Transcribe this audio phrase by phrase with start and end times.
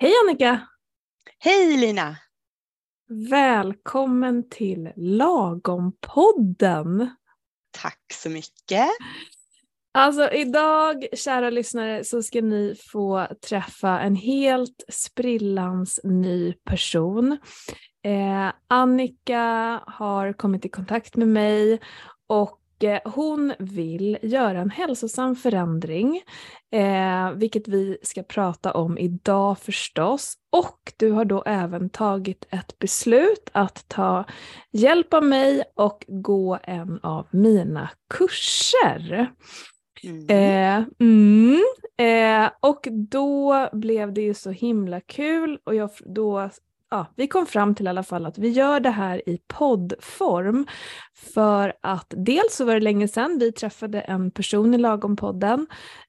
[0.00, 0.68] Hej Annika!
[1.38, 2.16] Hej Lina!
[3.30, 7.10] Välkommen till Lagom-podden!
[7.70, 8.88] Tack så mycket!
[9.94, 17.38] Alltså idag, kära lyssnare, så ska ni få träffa en helt sprillans ny person.
[18.04, 21.80] Eh, Annika har kommit i kontakt med mig
[22.26, 22.57] och
[23.04, 26.22] hon vill göra en hälsosam förändring,
[26.72, 30.34] eh, vilket vi ska prata om idag förstås.
[30.52, 34.24] Och du har då även tagit ett beslut att ta
[34.72, 39.32] hjälp av mig och gå en av mina kurser.
[40.02, 40.26] Mm.
[40.28, 41.62] Eh, mm,
[41.98, 46.50] eh, och då blev det ju så himla kul och jag då
[46.90, 50.66] ja, vi kom fram till i alla fall att vi gör det här i poddform.
[51.34, 55.66] För att dels så var det länge sedan vi träffade en person i Lagom-podden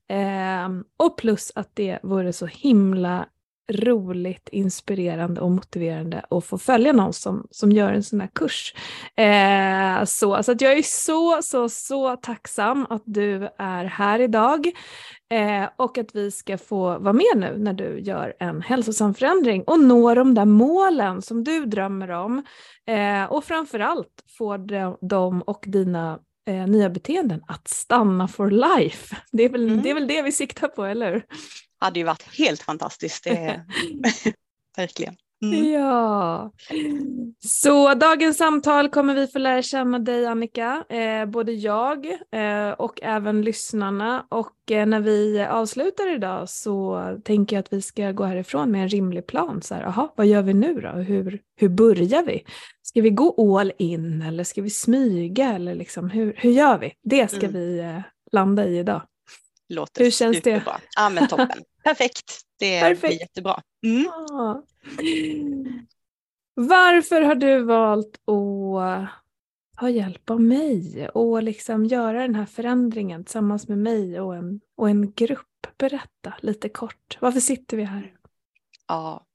[0.09, 3.25] eh, och plus att det vore så himla
[3.69, 8.73] roligt, inspirerande och motiverande att få följa någon som, som gör en sån här kurs.
[9.15, 14.67] Eh, så så att jag är så, så, så tacksam att du är här idag
[15.33, 19.63] eh, och att vi ska få vara med nu när du gör en hälsosam förändring
[19.63, 22.43] och nå de där målen som du drömmer om
[22.87, 24.57] eh, och framförallt få
[25.01, 29.15] dem och dina eh, nya beteenden att stanna for life.
[29.31, 29.81] Det är, väl, mm.
[29.81, 31.23] det är väl det vi siktar på, eller hur?
[31.79, 33.23] hade ju varit helt fantastiskt.
[33.23, 33.65] Det,
[34.77, 35.15] verkligen.
[35.41, 35.71] Mm.
[35.71, 36.51] Ja.
[37.39, 42.99] Så dagens samtal kommer vi få lära känna dig Annika, eh, både jag eh, och
[43.01, 44.25] även lyssnarna.
[44.29, 48.81] Och eh, när vi avslutar idag så tänker jag att vi ska gå härifrån med
[48.81, 49.61] en rimlig plan.
[49.61, 50.89] Så här, aha, vad gör vi nu då?
[50.89, 52.43] Hur, hur börjar vi?
[52.81, 55.53] Ska vi gå all in eller ska vi smyga?
[55.53, 56.93] Eller liksom, hur, hur gör vi?
[57.03, 57.53] Det ska mm.
[57.53, 58.01] vi eh,
[58.31, 59.01] landa i idag.
[59.69, 60.73] Låter Hur känns superbra.
[60.73, 60.81] det?
[60.95, 61.63] Ja men toppen.
[61.83, 62.41] Perfekt.
[62.59, 63.01] Det Perfekt.
[63.01, 63.61] blir jättebra.
[63.85, 64.03] Mm.
[64.03, 64.63] Ja.
[66.53, 69.09] Varför har du valt att
[69.79, 74.61] ta hjälp av mig och liksom göra den här förändringen tillsammans med mig och en,
[74.75, 75.45] och en grupp?
[75.77, 77.17] Berätta lite kort.
[77.19, 78.13] Varför sitter vi här?
[78.87, 79.25] Ja,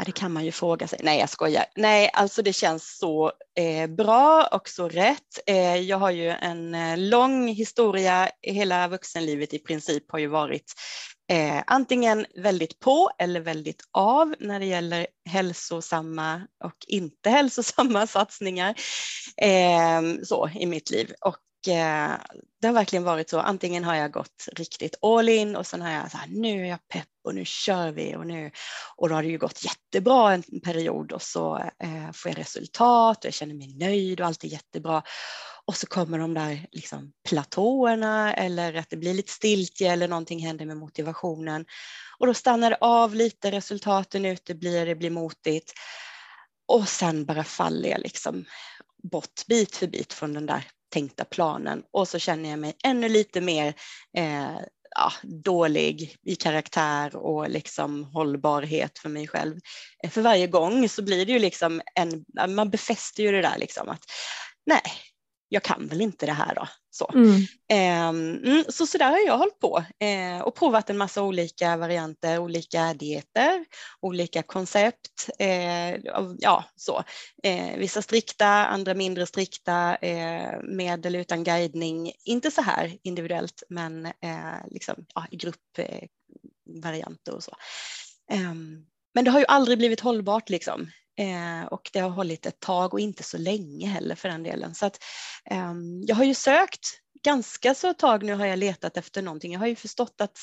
[0.00, 1.00] Ja, det kan man ju fråga sig.
[1.02, 1.64] Nej, jag skojar.
[1.76, 5.38] Nej, alltså det känns så eh, bra och så rätt.
[5.46, 10.72] Eh, jag har ju en eh, lång historia, hela vuxenlivet i princip har ju varit
[11.32, 18.74] eh, antingen väldigt på eller väldigt av när det gäller hälsosamma och inte hälsosamma satsningar
[19.36, 21.12] eh, så i mitt liv.
[21.20, 21.36] Och
[21.68, 22.16] Eh,
[22.60, 23.40] det har verkligen varit så.
[23.40, 26.68] Antingen har jag gått riktigt all in och sen har jag så här, nu är
[26.68, 28.50] jag pepp och nu kör vi och nu
[28.96, 33.18] och då har det ju gått jättebra en period och så eh, får jag resultat
[33.18, 35.02] och jag känner mig nöjd och allt är jättebra.
[35.64, 40.46] Och så kommer de där liksom platåerna eller att det blir lite stiltje eller någonting
[40.46, 41.66] händer med motivationen
[42.18, 45.72] och då stannar det av lite, resultaten uteblir, det blir motigt
[46.66, 48.44] och sen bara faller jag liksom
[49.02, 53.08] bort bit för bit från den där tänkta planen och så känner jag mig ännu
[53.08, 53.74] lite mer
[54.16, 54.56] eh,
[54.96, 59.56] ja, dålig i karaktär och liksom hållbarhet för mig själv.
[60.04, 62.24] Eh, för varje gång så blir det ju liksom en,
[62.54, 64.02] man befäster ju det där liksom att
[64.66, 64.82] nej,
[65.52, 66.68] jag kan väl inte det här då.
[66.90, 67.36] Så, mm.
[67.70, 68.12] Eh,
[68.68, 72.94] så, så där har jag hållit på eh, och provat en massa olika varianter, olika
[72.94, 73.64] dieter,
[74.00, 75.30] olika koncept.
[75.38, 75.96] Eh,
[76.38, 77.04] ja, så.
[77.42, 82.12] Eh, vissa strikta, andra mindre strikta, eh, med eller utan guidning.
[82.24, 87.52] Inte så här individuellt, men eh, liksom, ja, i gruppvarianter och så.
[88.30, 90.90] Ehm, men det har ju aldrig blivit hållbart liksom.
[91.20, 94.74] Eh, och det har hållit ett tag och inte så länge heller för den delen.
[94.74, 94.98] Så att,
[95.50, 95.74] eh,
[96.06, 99.52] jag har ju sökt ganska så ett tag nu har jag letat efter någonting.
[99.52, 100.38] Jag har ju förstått att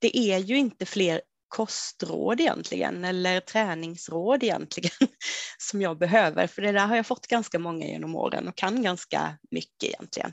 [0.00, 1.20] det är ju inte fler
[1.52, 4.90] kostråd egentligen eller träningsråd egentligen
[5.58, 8.82] som jag behöver för det där har jag fått ganska många genom åren och kan
[8.82, 10.32] ganska mycket egentligen.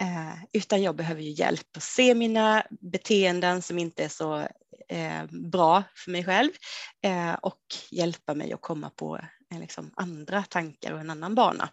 [0.00, 4.38] Eh, utan jag behöver ju hjälp att se mina beteenden som inte är så
[4.88, 6.50] eh, bra för mig själv
[7.04, 9.16] eh, och hjälpa mig att komma på
[9.52, 11.68] eh, liksom, andra tankar och en annan bana.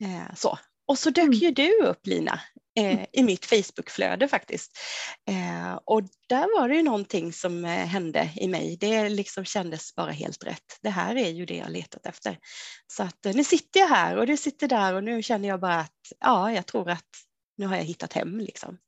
[0.00, 0.58] Eh, så.
[0.88, 1.38] Och så dök mm.
[1.38, 2.40] ju du upp Lina
[2.78, 3.06] eh, mm.
[3.12, 4.78] i mitt Facebookflöde faktiskt.
[5.30, 8.76] Eh, och där var det ju någonting som eh, hände i mig.
[8.80, 10.78] Det liksom kändes bara helt rätt.
[10.82, 12.38] Det här är ju det jag letat efter.
[12.86, 15.80] Så att nu sitter jag här och du sitter där och nu känner jag bara
[15.80, 17.08] att ja, jag tror att
[17.56, 18.78] nu har jag hittat hem liksom.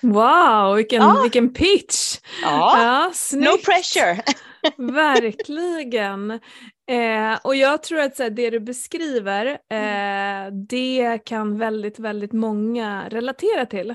[0.00, 1.22] Wow, vilken, ja.
[1.22, 2.18] vilken pitch!
[2.42, 4.22] Ja, ja no pressure!
[4.92, 6.40] Verkligen.
[6.88, 12.32] Eh, och jag tror att så här, det du beskriver, eh, det kan väldigt, väldigt
[12.32, 13.94] många relatera till.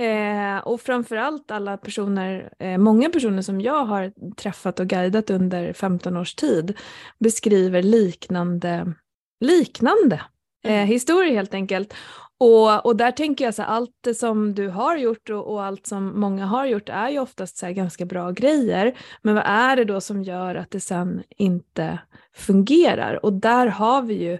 [0.00, 5.72] Eh, och framförallt alla personer, eh, många personer som jag har träffat och guidat under
[5.72, 6.78] 15 års tid
[7.18, 8.94] beskriver liknande,
[9.40, 10.20] liknande
[10.64, 10.86] eh, mm.
[10.86, 11.94] historier helt enkelt.
[12.40, 15.86] Och, och där tänker jag så här, allt som du har gjort och, och, allt
[15.86, 18.98] som många har gjort är ju oftast så ganska bra grejer.
[19.22, 21.98] Men vad är det då som gör att det sen inte
[22.36, 23.24] fungerar?
[23.24, 24.38] Och där har vi ju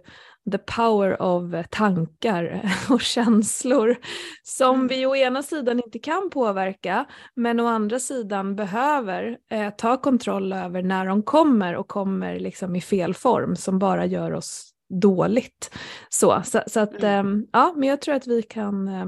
[0.52, 3.96] the power of tankar och känslor
[4.43, 4.88] som mm.
[4.88, 7.05] vi å ena sidan inte kan påverka
[7.35, 12.76] men å andra sidan behöver eh, ta kontroll över när de kommer och kommer liksom
[12.76, 15.70] i fel form som bara gör oss dåligt.
[16.08, 17.41] Så, så, så att, mm.
[17.43, 19.06] eh, ja, men jag tror att vi kan eh,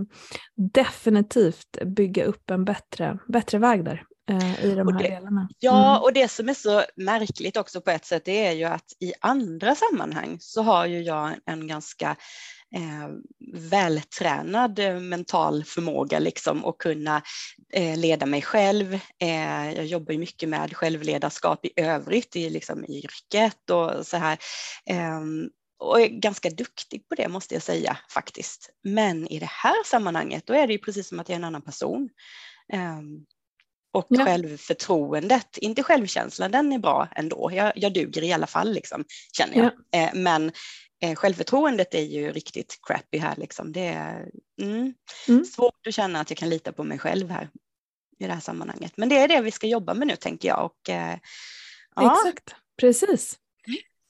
[0.57, 5.49] definitivt bygga upp en bättre, bättre väg där eh, i de här det, delarna.
[5.59, 6.03] Ja, mm.
[6.03, 9.13] och det som är så märkligt också på ett sätt, det är ju att i
[9.21, 12.17] andra sammanhang så har ju jag en ganska
[12.75, 13.09] eh,
[13.71, 17.23] vältränad mental förmåga liksom att kunna
[17.73, 18.95] eh, leda mig själv.
[19.19, 24.17] Eh, jag jobbar ju mycket med självledarskap i övrigt i, liksom, i yrket och så
[24.17, 24.39] här.
[25.83, 28.71] Ehm, och är ganska duktig på det måste jag säga faktiskt.
[28.85, 31.45] Men i det här sammanhanget då är det ju precis som att jag är en
[31.45, 32.09] annan person.
[32.73, 33.27] Um,
[33.93, 34.25] och ja.
[34.25, 37.51] självförtroendet, inte självkänslan, den är bra ändå.
[37.53, 39.71] Jag, jag duger i alla fall, liksom, känner jag.
[39.91, 39.99] Ja.
[39.99, 40.53] Eh, men
[41.03, 43.37] eh, självförtroendet är ju riktigt crappy här.
[43.37, 43.73] Liksom.
[43.73, 44.29] Det är
[44.63, 44.95] mm,
[45.29, 45.45] mm.
[45.45, 47.51] svårt att känna att jag kan lita på mig själv här
[48.19, 48.93] i det här sammanhanget.
[48.97, 50.65] Men det är det vi ska jobba med nu, tänker jag.
[50.65, 51.19] Och, eh,
[51.95, 52.17] ja.
[52.21, 53.39] Exakt, precis.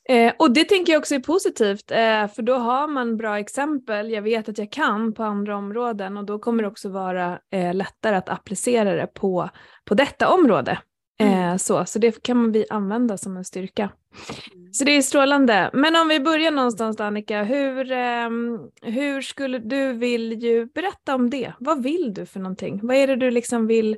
[0.09, 4.11] Eh, och det tänker jag också är positivt, eh, för då har man bra exempel,
[4.11, 7.75] jag vet att jag kan på andra områden och då kommer det också vara eh,
[7.75, 9.51] lättare att applicera det på,
[9.85, 10.79] på detta område.
[11.19, 11.51] Mm.
[11.51, 13.83] Eh, så, så det kan vi använda som en styrka.
[14.55, 14.73] Mm.
[14.73, 15.71] Så det är strålande.
[15.73, 21.31] Men om vi börjar någonstans Annika, hur, ehm, hur skulle du vill ju berätta om
[21.31, 21.53] det?
[21.59, 22.81] Vad vill du för någonting?
[22.83, 23.97] Vad är det du liksom vill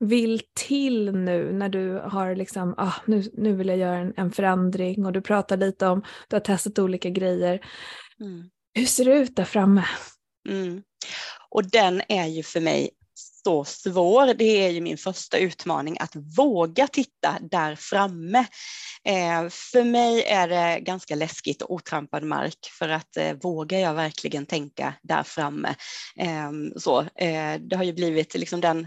[0.00, 4.32] vill till nu när du har liksom, ah, nu, nu vill jag göra en, en
[4.32, 7.60] förändring och du pratar lite om, du har testat olika grejer.
[8.20, 8.50] Mm.
[8.74, 9.84] Hur ser det ut där framme?
[10.48, 10.82] Mm.
[11.50, 12.90] Och den är ju för mig
[13.44, 14.34] så svår.
[14.34, 18.38] Det är ju min första utmaning att våga titta där framme.
[19.04, 23.94] Eh, för mig är det ganska läskigt och otrampad mark för att eh, vågar jag
[23.94, 25.74] verkligen tänka där framme?
[26.16, 28.86] Eh, så, eh, det har ju blivit liksom den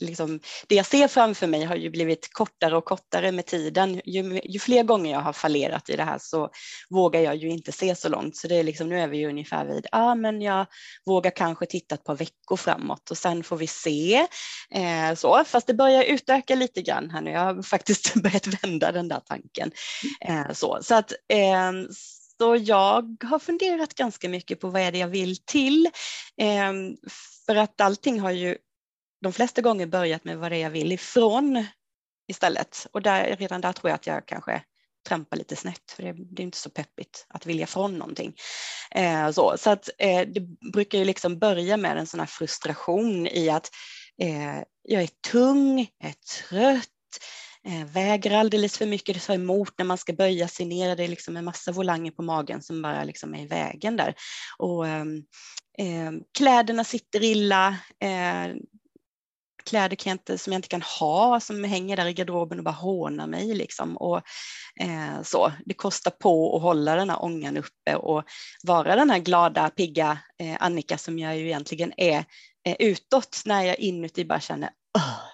[0.00, 4.00] liksom, det jag ser framför mig har ju blivit kortare och kortare med tiden.
[4.04, 6.50] Ju, ju, fler gånger jag har fallerat i det här så
[6.90, 8.36] vågar jag ju inte se så långt.
[8.36, 10.66] Så det är liksom, nu är vi ju ungefär vid, ja ah, men jag
[11.06, 14.26] vågar kanske titta ett par veckor framåt och sen får vi se.
[14.70, 17.30] Eh, så, fast det börjar utöka lite grann här nu.
[17.30, 19.70] Jag har faktiskt börjat vända den där tanken.
[20.20, 21.72] Eh, så, så att eh,
[22.38, 25.88] så jag har funderat ganska mycket på vad är det jag vill till.
[26.40, 26.96] Ehm,
[27.46, 28.56] för att allting har ju
[29.24, 31.66] de flesta gånger börjat med vad det är jag vill ifrån
[32.28, 32.86] istället.
[32.92, 34.62] Och där, redan där tror jag att jag kanske
[35.08, 38.34] trampar lite snett, för det, det är inte så peppigt att vilja från någonting.
[38.90, 40.40] Eh, så så att, eh, det
[40.72, 43.70] brukar ju liksom börja med en sån här frustration i att
[44.22, 46.88] eh, jag är tung, jag är trött,
[47.66, 51.04] eh, väger alldeles för mycket, det tar emot när man ska böja sig ner, det
[51.04, 54.14] är liksom en massa volanger på magen som bara liksom är i vägen där.
[54.58, 58.54] Och, eh, kläderna sitter illa, eh,
[59.66, 62.64] kläder kan jag inte, som jag inte kan ha som hänger där i garderoben och
[62.64, 63.54] bara hånar mig.
[63.54, 63.96] Liksom.
[63.96, 64.16] Och,
[64.80, 65.52] eh, så.
[65.66, 68.24] Det kostar på att hålla den här ångan uppe och
[68.62, 72.24] vara den här glada, pigga eh, Annika som jag ju egentligen är
[72.66, 74.70] eh, utåt när jag inuti bara känner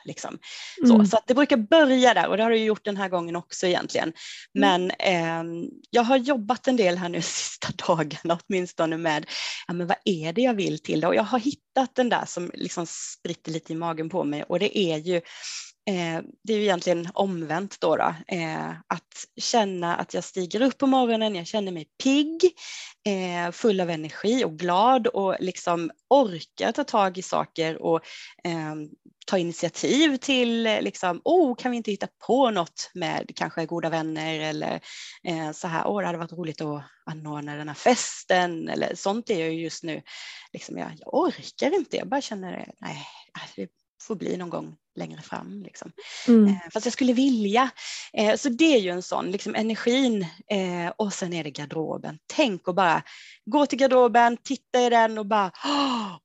[0.04, 0.38] liksom.
[0.86, 1.06] Så, mm.
[1.06, 4.12] så det brukar börja där och det har du gjort den här gången också egentligen.
[4.54, 5.62] Men mm.
[5.62, 9.26] eh, jag har jobbat en del här nu sista dagarna åtminstone med
[9.66, 11.06] ja, men vad är det jag vill till det?
[11.06, 14.58] Och jag har hittat den där som liksom spritter lite i magen på mig och
[14.58, 15.20] det är ju
[15.90, 20.78] Eh, det är ju egentligen omvänt då, då eh, att känna att jag stiger upp
[20.78, 22.44] på morgonen, jag känner mig pigg,
[23.06, 28.00] eh, full av energi och glad och liksom orkar ta tag i saker och
[29.30, 34.40] ta initiativ till, liksom, oh, kan vi inte hitta på något med kanske goda vänner
[34.40, 34.80] eller
[35.52, 39.30] så här, åh, oh, det hade varit roligt att anordna den här festen eller sånt
[39.30, 40.02] är jag just nu.
[40.52, 43.06] Liksom jag, jag orkar inte, jag bara känner, nej,
[43.56, 43.68] det
[44.02, 45.62] får bli någon gång längre fram.
[45.62, 45.92] Liksom.
[46.28, 46.48] Mm.
[46.48, 47.70] Eh, fast jag skulle vilja.
[48.12, 52.18] Eh, så det är ju en sån, liksom energin eh, och sen är det garderoben.
[52.26, 53.02] Tänk att bara
[53.44, 55.52] gå till garderoben, titta i den och bara,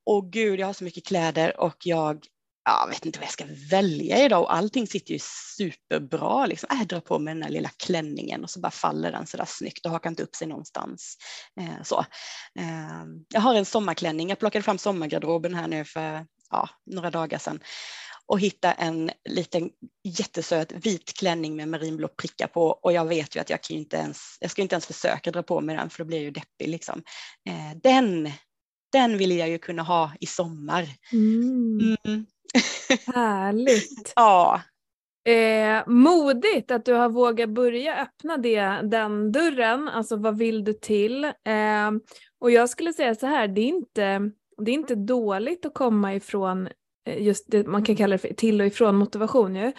[0.06, 2.26] åh gud, jag har så mycket kläder och jag
[2.66, 5.20] jag vet inte vad jag ska välja idag och allting sitter ju
[5.58, 6.46] superbra.
[6.46, 6.70] Liksom.
[6.72, 9.46] Äh, jag drar på mig den här lilla klänningen och så bara faller den sådär
[9.48, 11.18] snyggt och hakar inte upp sig någonstans.
[11.60, 12.00] Eh, så.
[12.60, 17.38] Eh, jag har en sommarklänning, jag plockade fram sommargarderoben här nu för ja, några dagar
[17.38, 17.60] sedan
[18.28, 19.70] och hitta en liten
[20.04, 23.98] jättesöt vit klänning med marinblå prickar på och jag vet ju att jag kan inte
[23.98, 26.32] ens, jag ska inte ens försöka dra på mig den för då blir jag ju
[26.32, 27.04] deppig liksom.
[27.50, 28.32] Eh, den,
[28.92, 30.90] den vill jag ju kunna ha i sommar.
[31.14, 31.98] Mm.
[32.06, 32.26] Mm.
[33.16, 34.14] Härligt.
[34.16, 34.62] ja.
[35.28, 40.74] Eh, modigt att du har vågat börja öppna det, den dörren, alltså vad vill du
[40.74, 41.24] till?
[41.24, 41.92] Eh,
[42.40, 46.16] och jag skulle säga så här, det är inte, det är inte dåligt att komma
[46.16, 46.70] ifrån
[47.06, 49.72] Eh, just det man kan kalla det för till och ifrån motivation ju.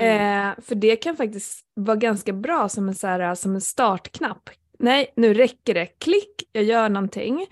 [0.00, 0.48] Mm.
[0.48, 4.50] Eh, för det kan faktiskt vara ganska bra som en, så här, som en startknapp.
[4.78, 5.86] Nej, nu räcker det.
[5.86, 7.46] Klick, jag gör någonting.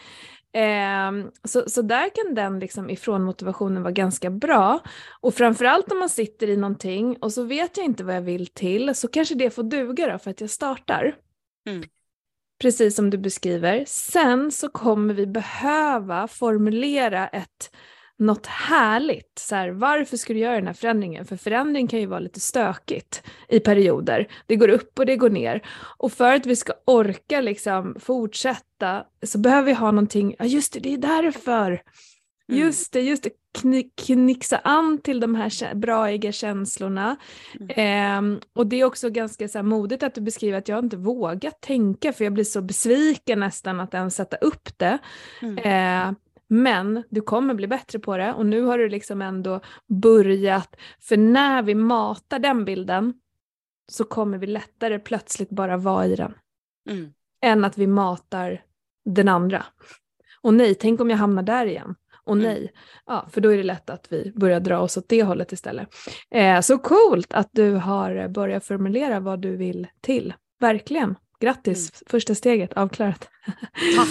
[0.54, 1.12] Eh,
[1.44, 4.80] så, så där kan den liksom ifrån motivationen vara ganska bra.
[5.20, 8.46] Och framförallt om man sitter i någonting och så vet jag inte vad jag vill
[8.46, 11.16] till så kanske det får duga då för att jag startar.
[11.68, 11.84] Mm.
[12.62, 13.84] Precis som du beskriver.
[13.86, 17.70] Sen så kommer vi behöva formulera ett
[18.18, 19.38] något härligt.
[19.38, 21.24] Så här, varför ska du göra den här förändringen?
[21.24, 24.28] För förändring kan ju vara lite stökigt i perioder.
[24.46, 25.62] Det går upp och det går ner.
[25.98, 30.72] Och för att vi ska orka liksom fortsätta så behöver vi ha någonting, ja just
[30.72, 31.82] det, det är därför.
[32.48, 32.60] Mm.
[32.60, 33.30] Just det, just det.
[33.60, 37.16] Kni knixa an till de här braiga känslorna.
[37.60, 38.34] Mm.
[38.34, 40.96] Eh, och det är också ganska så här, modigt att du beskriver att jag inte
[40.96, 44.98] vågat tänka för jag blir så besviken nästan att ens sätta upp det.
[45.42, 45.58] Mm.
[45.58, 46.14] Eh,
[46.54, 49.60] men du kommer bli bättre på det och nu har du liksom ändå
[50.02, 53.14] börjat, för när vi matar den bilden
[53.88, 56.34] så kommer vi lättare plötsligt bara vara i den.
[56.90, 57.12] Mm.
[57.42, 58.62] Än att vi matar
[59.04, 59.64] den andra.
[60.40, 61.94] Och nej, tänk om jag hamnar där igen.
[62.24, 62.44] Och mm.
[62.44, 62.72] nej, mm.
[63.06, 65.88] ja, för då är det lätt att vi börjar dra oss åt det hållet istället.
[66.30, 70.34] Eh, så coolt att du har börjat formulera vad du vill till.
[70.60, 71.14] Verkligen.
[71.40, 72.02] Grattis, mm.
[72.06, 73.28] första steget avklarat.
[73.96, 74.08] Tack!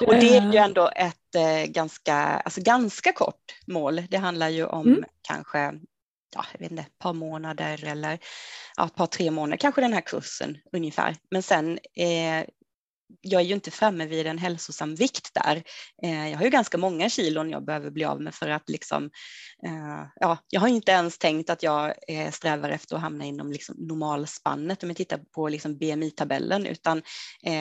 [0.06, 4.02] Och det är ju ändå ett eh, ganska, alltså ganska kort mål.
[4.10, 5.04] Det handlar ju om mm.
[5.22, 5.72] kanske
[6.36, 8.18] ja, jag vet inte, ett par månader eller
[8.76, 11.16] ja, ett par, tre månader, kanske den här kursen ungefär.
[11.30, 12.44] Men sen eh,
[13.20, 15.62] jag är ju inte framme vid en hälsosam vikt där.
[16.02, 19.04] Eh, jag har ju ganska många kilon jag behöver bli av med för att liksom,
[19.66, 23.52] eh, ja, jag har inte ens tänkt att jag eh, strävar efter att hamna inom
[23.52, 27.02] liksom normalspannet om jag tittar på liksom BMI-tabellen, utan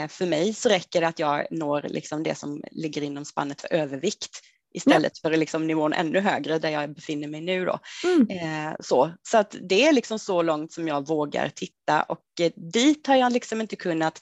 [0.09, 3.73] för mig så räcker det att jag når liksom det som ligger inom spannet för
[3.73, 4.41] övervikt
[4.73, 5.29] istället ja.
[5.29, 7.65] för liksom nivån ännu högre där jag befinner mig nu.
[7.65, 7.79] Då.
[8.03, 8.75] Mm.
[8.79, 12.23] så så att det är liksom så långt som jag vågar titta och
[12.55, 14.19] dit har jag liksom inte kunnat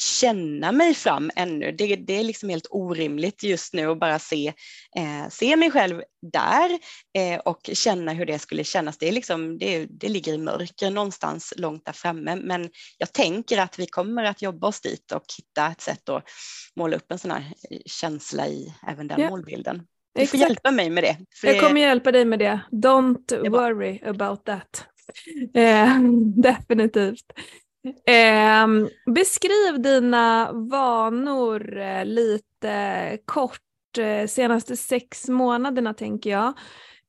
[0.00, 1.72] känna mig fram ännu.
[1.72, 4.52] Det, det är liksom helt orimligt just nu att bara se,
[4.96, 6.70] eh, se mig själv där
[7.18, 8.98] eh, och känna hur det skulle kännas.
[8.98, 13.58] Det, är liksom, det, det ligger i mörker någonstans långt där framme, men jag tänker
[13.58, 16.24] att vi kommer att jobba oss dit och hitta ett sätt att
[16.76, 17.52] måla upp en sån här
[17.86, 19.30] känsla i även den ja.
[19.30, 19.86] målbilden.
[20.14, 21.16] Du får hjälpa mig med det.
[21.42, 22.60] jag kommer hjälpa dig med det.
[22.70, 24.86] Don't worry about that.
[25.54, 25.98] Eh,
[26.42, 27.32] definitivt.
[28.06, 28.66] Eh,
[29.14, 36.52] beskriv dina vanor eh, lite kort, eh, senaste sex månaderna tänker jag.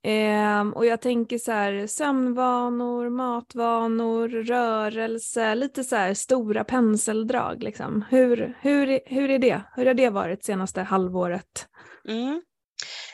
[0.05, 7.63] Eh, och jag tänker så här sömnvanor, matvanor, rörelse, lite så här stora penseldrag.
[7.63, 8.05] Liksom.
[8.09, 9.61] Hur, hur, hur är det?
[9.75, 11.67] Hur har det varit senaste halvåret?
[12.07, 12.41] Mm.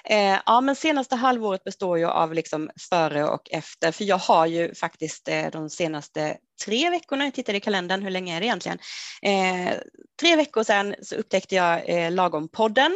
[0.03, 4.45] Eh, ja, men senaste halvåret består ju av liksom före och efter, för jag har
[4.45, 8.45] ju faktiskt eh, de senaste tre veckorna, jag tittade i kalendern, hur länge är det
[8.45, 8.79] egentligen?
[9.21, 9.73] Eh,
[10.19, 12.91] tre veckor sedan så upptäckte jag eh, Lagom-podden,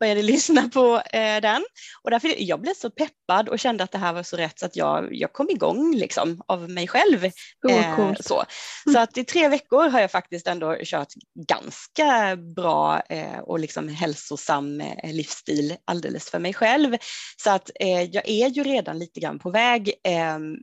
[0.00, 1.64] började lyssna på eh, den
[2.02, 4.66] och därför jag blev så peppad och kände att det här var så rätt så
[4.66, 7.24] att jag, jag kom igång liksom av mig själv.
[7.70, 8.44] Eh, så.
[8.92, 11.12] så att i tre veckor har jag faktiskt ändå kört
[11.48, 16.96] ganska bra eh, och liksom hälsosam eh, livsstil alldeles för mig själv.
[17.42, 19.92] Så att eh, jag är ju redan lite grann på väg.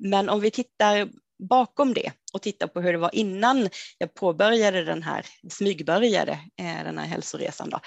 [0.01, 1.09] Men om vi tittar
[1.47, 6.83] bakom det och titta på hur det var innan jag påbörjade den här, smygbörjade eh,
[6.83, 7.69] den här hälsoresan.
[7.69, 7.79] Då,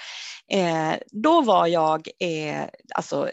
[0.57, 3.29] eh, då var jag eh, alltså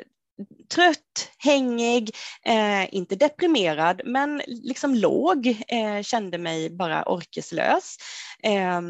[0.75, 2.11] trött, hängig,
[2.45, 7.97] eh, inte deprimerad men liksom låg, eh, kände mig bara orkeslös.
[8.43, 8.81] Eh,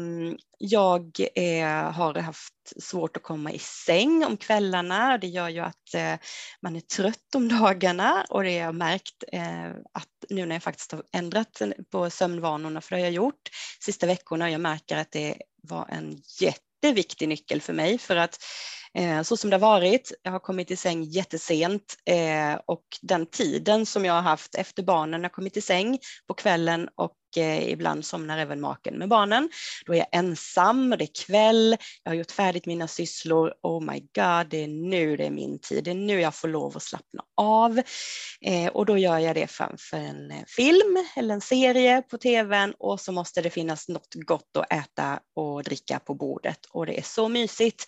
[0.57, 5.17] jag eh, har haft svårt att komma i säng om kvällarna.
[5.17, 6.13] Det gör ju att eh,
[6.61, 10.63] man är trött om dagarna och det har jag märkt eh, att nu när jag
[10.63, 11.61] faktiskt har ändrat
[11.91, 13.49] på sömnvanorna, för det har jag gjort
[13.79, 18.39] sista veckorna, jag märker att det var en jätteviktig nyckel för mig för att
[18.95, 20.11] Eh, så som det har varit.
[20.23, 24.83] Jag har kommit i säng jättesent eh, och den tiden som jag har haft efter
[24.83, 29.49] barnen, jag kommit i säng på kvällen och eh, ibland somnar även maken med barnen.
[29.85, 33.53] Då är jag ensam och det är kväll, jag har gjort färdigt mina sysslor.
[33.61, 35.83] Oh my god, det är nu det är min tid.
[35.83, 37.81] Det är nu jag får lov att slappna av.
[38.41, 42.73] Eh, och då gör jag det framför en eh, film eller en serie på tvn
[42.79, 46.97] och så måste det finnas något gott att äta och dricka på bordet och det
[46.97, 47.85] är så mysigt.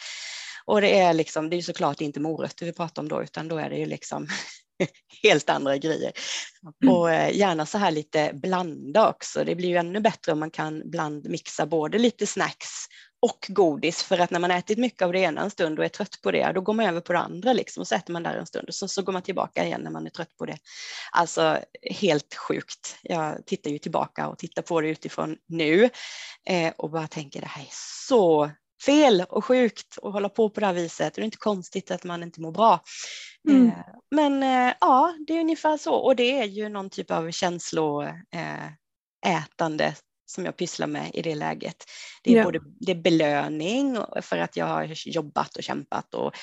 [0.67, 3.57] Och det är liksom, det är såklart inte morötter vi pratar om då, utan då
[3.57, 4.27] är det ju liksom
[5.23, 6.11] helt andra grejer.
[6.83, 6.95] Mm.
[6.95, 9.43] Och eh, gärna så här lite blanda också.
[9.43, 12.69] Det blir ju ännu bättre om man kan blandmixa både lite snacks
[13.19, 15.89] och godis för att när man ätit mycket av det ena en stund och är
[15.89, 18.23] trött på det, då går man över på det andra liksom och så äter man
[18.23, 20.45] där en stund och så, så går man tillbaka igen när man är trött på
[20.45, 20.57] det.
[21.11, 21.59] Alltså
[21.91, 22.97] helt sjukt.
[23.01, 25.89] Jag tittar ju tillbaka och tittar på det utifrån nu
[26.49, 27.69] eh, och bara tänker det här är
[28.07, 28.51] så
[28.85, 31.13] fel och sjukt att hålla på på det här viset.
[31.13, 32.79] Det är inte konstigt att man inte mår bra.
[33.49, 33.67] Mm.
[33.67, 33.73] Eh,
[34.11, 39.85] men eh, ja, det är ungefär så och det är ju någon typ av känsloätande
[39.85, 39.93] eh,
[40.25, 41.75] som jag pysslar med i det läget.
[42.23, 42.43] Det är ja.
[42.43, 46.33] både det är belöning för att jag har jobbat och kämpat och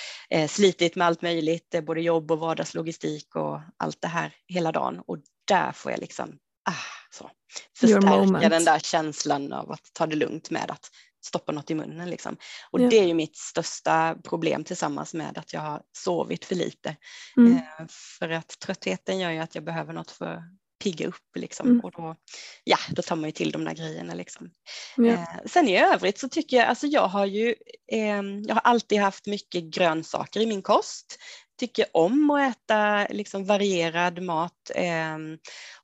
[0.48, 5.18] slitit med allt möjligt, både jobb och vardagslogistik och allt det här hela dagen och
[5.48, 6.38] där får jag liksom
[6.70, 6.72] ah,
[7.10, 7.30] så,
[7.78, 10.90] förstärka den där känslan av att ta det lugnt med att
[11.24, 12.10] stoppa något i munnen.
[12.10, 12.36] Liksom.
[12.70, 12.88] Och ja.
[12.88, 16.96] det är ju mitt största problem tillsammans med att jag har sovit för lite.
[17.36, 17.52] Mm.
[17.52, 17.86] Eh,
[18.18, 20.42] för att tröttheten gör ju att jag behöver något för
[20.84, 21.66] pigga upp liksom.
[21.66, 21.80] Mm.
[21.80, 22.16] och då,
[22.64, 24.14] ja, då tar man ju till de där grejerna.
[24.14, 24.50] Liksom.
[24.96, 25.04] Ja.
[25.04, 27.54] Eh, sen i övrigt så tycker jag, alltså jag har ju,
[27.92, 31.18] eh, jag har alltid haft mycket grönsaker i min kost
[31.58, 35.18] tycker om att äta liksom varierad mat eh,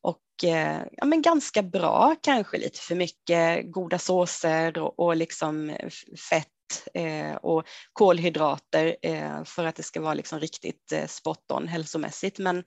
[0.00, 5.76] och ja, men ganska bra, kanske lite för mycket goda såser och, och liksom
[6.30, 6.48] fett
[6.94, 12.38] eh, och kolhydrater eh, för att det ska vara liksom riktigt eh, spot on hälsomässigt.
[12.38, 12.58] Men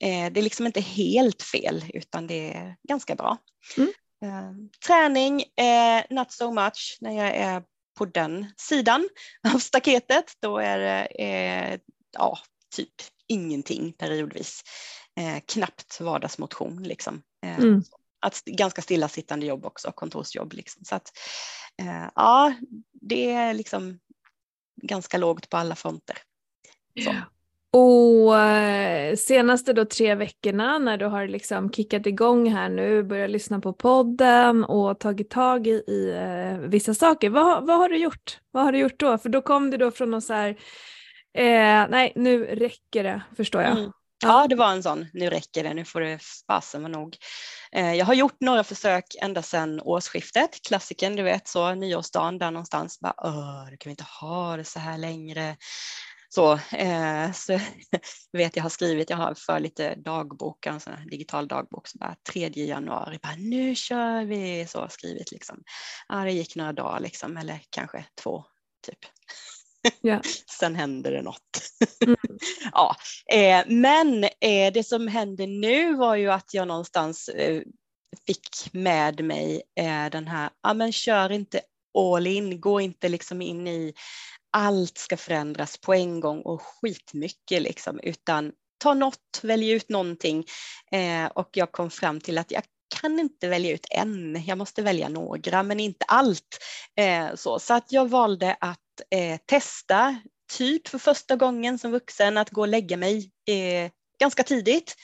[0.00, 3.38] eh, det är liksom inte helt fel utan det är ganska bra.
[3.76, 3.92] Mm.
[4.24, 4.52] Eh,
[4.86, 5.44] träning,
[6.10, 7.62] not so much när jag är
[7.98, 9.08] på den sidan
[9.54, 10.32] av staketet.
[10.40, 11.78] Då är det
[12.12, 12.38] ja,
[12.76, 12.94] typ
[13.28, 14.62] ingenting periodvis
[15.16, 16.82] eh, knappt vardagsmotion.
[16.82, 17.22] Liksom.
[17.44, 17.82] Eh, mm.
[18.20, 20.52] att, ganska stillasittande jobb också, kontorsjobb.
[20.52, 20.84] Liksom.
[20.84, 21.12] Så att,
[21.82, 22.54] eh, ja,
[22.92, 23.98] det är liksom
[24.82, 26.18] ganska lågt på alla fronter.
[27.04, 27.14] Så.
[27.76, 33.30] Och eh, senaste då tre veckorna när du har liksom kickat igång här nu, börjat
[33.30, 37.96] lyssna på podden och tagit tag i, i eh, vissa saker, vad, vad har du
[37.96, 38.38] gjort?
[38.50, 39.18] Vad har du gjort då?
[39.18, 40.48] För då kom du då från någon så här,
[41.32, 43.78] eh, nej nu räcker det förstår jag.
[43.78, 43.92] Mm.
[44.24, 47.16] Ja, det var en sån, nu räcker det, nu får det fasen vara nog.
[47.72, 52.50] Eh, jag har gjort några försök ända sedan årsskiftet, klassiken, du vet så, nyårsdagen där
[52.50, 55.56] någonstans, bara, Åh, kan vi inte ha det så här längre.
[56.28, 57.60] Så, eh, så
[58.32, 61.98] vet jag har skrivit, jag har för lite dagbok, en sån här digital dagbok, så
[61.98, 65.62] bara 3 januari, bara nu kör vi, så skrivit liksom.
[66.08, 68.44] Ja, det gick några dagar liksom, eller kanske två,
[68.86, 68.98] typ.
[70.02, 70.20] Yeah.
[70.58, 71.60] Sen händer det något.
[72.06, 72.16] Mm.
[72.72, 72.96] ja,
[73.32, 77.62] eh, men eh, det som hände nu var ju att jag någonstans eh,
[78.26, 81.60] fick med mig eh, den här, ja men kör inte
[81.98, 83.94] all in, gå inte liksom in i
[84.56, 90.44] allt ska förändras på en gång och skitmycket liksom, utan ta något, välj ut någonting
[90.92, 92.62] eh, och jag kom fram till att jag
[93.00, 96.58] kan inte välja ut en, jag måste välja några men inte allt.
[96.96, 97.58] Eh, så.
[97.58, 100.16] så att jag valde att eh, testa,
[100.52, 104.96] typ för första gången som vuxen, att gå och lägga mig eh, ganska tidigt.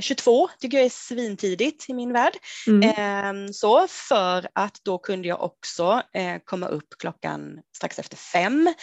[0.00, 2.32] 22 eh, tycker jag är svintidigt i min värld.
[2.66, 2.92] Mm.
[2.96, 8.74] Ehm, så för att då kunde jag också eh, komma upp klockan strax efter fem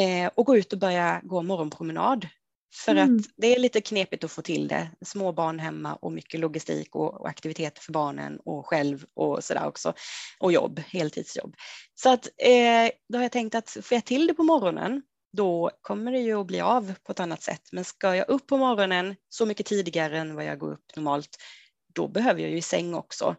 [0.00, 2.26] eh, och gå ut och börja gå morgonpromenad
[2.74, 3.16] för mm.
[3.16, 4.90] att det är lite knepigt att få till det.
[5.04, 9.66] Små barn hemma och mycket logistik och, och aktiviteter för barnen och själv och sådär
[9.66, 9.92] också.
[10.38, 11.56] Och jobb, heltidsjobb.
[11.94, 15.02] Så att eh, då har jag tänkt att får jag till det på morgonen
[15.32, 17.62] då kommer det ju att bli av på ett annat sätt.
[17.72, 21.36] Men ska jag upp på morgonen så mycket tidigare än vad jag går upp normalt,
[21.94, 23.36] då behöver jag ju säng också.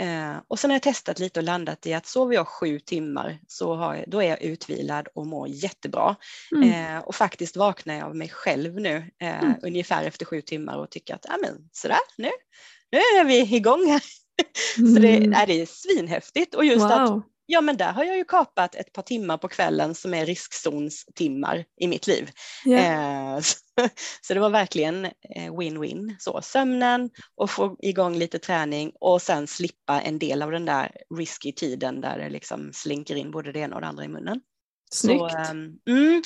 [0.00, 3.38] Eh, och sen har jag testat lite och landat i att sover jag sju timmar
[3.48, 6.16] så har då är jag utvilad och mår jättebra.
[6.56, 6.96] Mm.
[6.96, 9.54] Eh, och faktiskt vaknar jag av mig själv nu eh, mm.
[9.62, 12.30] ungefär efter sju timmar och tycker att ja, men, sådär, nu,
[12.92, 14.02] nu är vi igång här.
[14.78, 14.94] Mm.
[14.94, 15.32] så det, mm.
[15.32, 16.92] är det är svinhäftigt och just wow.
[16.92, 20.26] att ja men där har jag ju kapat ett par timmar på kvällen som är
[20.26, 22.30] riskzonstimmar i mitt liv.
[22.66, 23.34] Yeah.
[23.34, 23.56] Eh, så,
[24.22, 26.16] så, det var verkligen eh, win-win.
[26.18, 30.92] Så sömnen och få igång lite träning och sen slippa en del av den där
[31.18, 34.40] risky tiden där det liksom slinker in både det ena och det andra i munnen.
[34.94, 35.32] Snyggt.
[35.32, 36.22] Så, um, mm,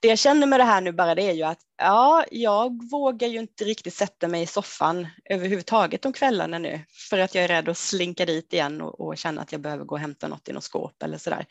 [0.00, 3.28] det jag känner med det här nu bara det är ju att ja, jag vågar
[3.28, 7.48] ju inte riktigt sätta mig i soffan överhuvudtaget om kvällarna nu för att jag är
[7.48, 10.48] rädd att slinka dit igen och, och känna att jag behöver gå och hämta något
[10.48, 11.46] i något skåp eller sådär.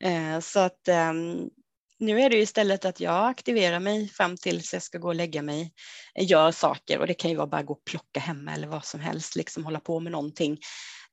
[0.00, 1.50] Eh, så att um,
[1.98, 5.14] nu är det ju istället att jag aktiverar mig fram tills jag ska gå och
[5.14, 5.72] lägga mig,
[6.20, 9.00] gör saker och det kan ju vara bara gå och plocka hemma eller vad som
[9.00, 10.58] helst, liksom hålla på med någonting.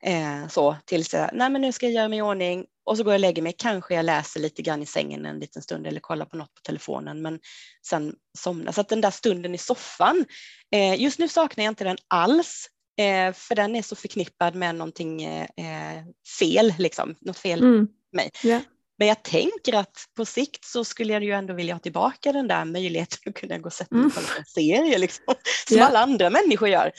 [0.03, 3.03] Eh, så tills jag, nej men nu ska jag göra mig i ordning och så
[3.03, 3.53] går jag och lägger mig.
[3.57, 6.61] Kanske jag läser lite grann i sängen en liten stund eller kollar på något på
[6.63, 7.39] telefonen men
[7.87, 8.71] sen somnar.
[8.71, 10.25] Så att den där stunden i soffan,
[10.71, 14.75] eh, just nu saknar jag inte den alls eh, för den är så förknippad med
[14.75, 16.03] någonting eh,
[16.39, 17.87] fel, liksom, något fel mm.
[18.11, 18.31] mig.
[18.43, 18.61] Yeah.
[18.97, 22.47] Men jag tänker att på sikt så skulle jag ju ändå vilja ha tillbaka den
[22.47, 25.23] där möjligheten att kunna gå och sätta mig på en serie liksom,
[25.67, 25.89] som yeah.
[25.89, 26.91] alla andra människor gör.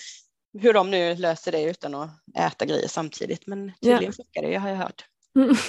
[0.59, 4.15] Hur de nu löser det utan att äta grejer samtidigt men tydligen yeah.
[4.15, 5.05] funkar det, har jag hört.
[5.37, 5.55] Mm.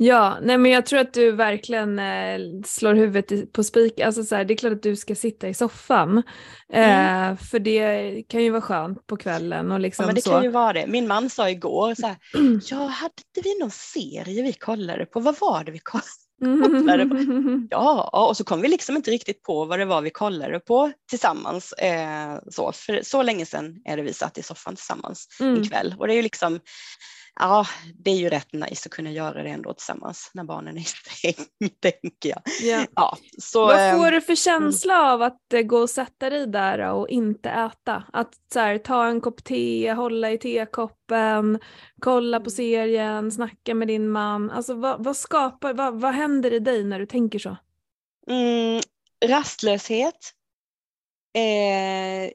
[0.00, 4.00] Ja, nej men jag tror att du verkligen eh, slår huvudet på spik.
[4.00, 6.22] Alltså så här, det är klart att du ska sitta i soffan.
[6.72, 7.32] Mm.
[7.32, 9.72] Eh, för det kan ju vara skönt på kvällen.
[9.72, 10.30] Och liksom ja, men det så.
[10.30, 10.86] kan ju vara det.
[10.86, 12.16] Min man sa igår så här,
[12.70, 15.20] ja, hade vi någon serie vi kollade på?
[15.20, 17.16] Vad var det vi kollade på?
[17.70, 20.92] Ja, och så kom vi liksom inte riktigt på vad det var vi kollade på
[21.10, 21.72] tillsammans.
[21.72, 25.62] Eh, så, för så länge sedan är det vi satt i soffan tillsammans mm.
[25.62, 25.94] ikväll.
[25.98, 26.60] Och det är ju liksom
[27.38, 30.80] ja, det är ju rätt nice att kunna göra det ändå tillsammans när barnen är
[30.80, 31.44] i säng,
[31.80, 32.42] tänker jag.
[32.62, 32.84] Yeah.
[32.94, 35.06] Ja, så, Vad får du för känsla mm.
[35.06, 38.04] av att gå och sätta dig där och inte äta?
[38.12, 41.58] Att så här, ta en kopp te, hålla i tekoppen,
[42.00, 42.50] kolla på mm.
[42.50, 44.50] serien, snacka med din man.
[44.50, 47.56] Alltså vad, vad skapar, vad, vad händer i dig när du tänker så?
[48.30, 48.80] Mm,
[49.26, 50.34] rastlöshet.
[51.34, 52.30] Eh,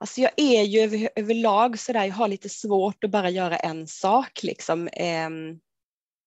[0.00, 3.86] Alltså jag är ju över, överlag sådär, jag har lite svårt att bara göra en
[3.86, 4.88] sak liksom.
[4.88, 5.28] Eh,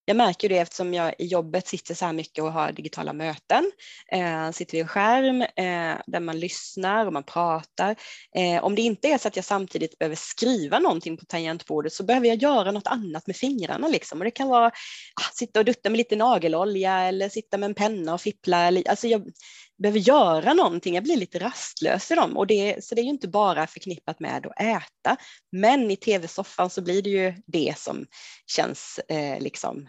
[0.04, 3.72] jag märker det eftersom jag i jobbet sitter så här mycket och har digitala möten.
[4.12, 7.96] Eh, sitter vid en skärm eh, där man lyssnar och man pratar.
[8.36, 12.04] Eh, om det inte är så att jag samtidigt behöver skriva någonting på tangentbordet så
[12.04, 13.88] behöver jag göra något annat med fingrarna.
[13.88, 14.18] Liksom.
[14.18, 17.74] Och det kan vara ah, sitta och dutta med lite nagelolja eller sitta med en
[17.74, 18.66] penna och fippla.
[18.66, 19.30] Eller, alltså jag,
[19.82, 22.36] behöver göra någonting, jag blir lite rastlös i dem.
[22.36, 25.16] Och det, så det är ju inte bara förknippat med att äta,
[25.52, 28.06] men i tv-soffan så blir det ju det som
[28.46, 29.88] känns eh, liksom,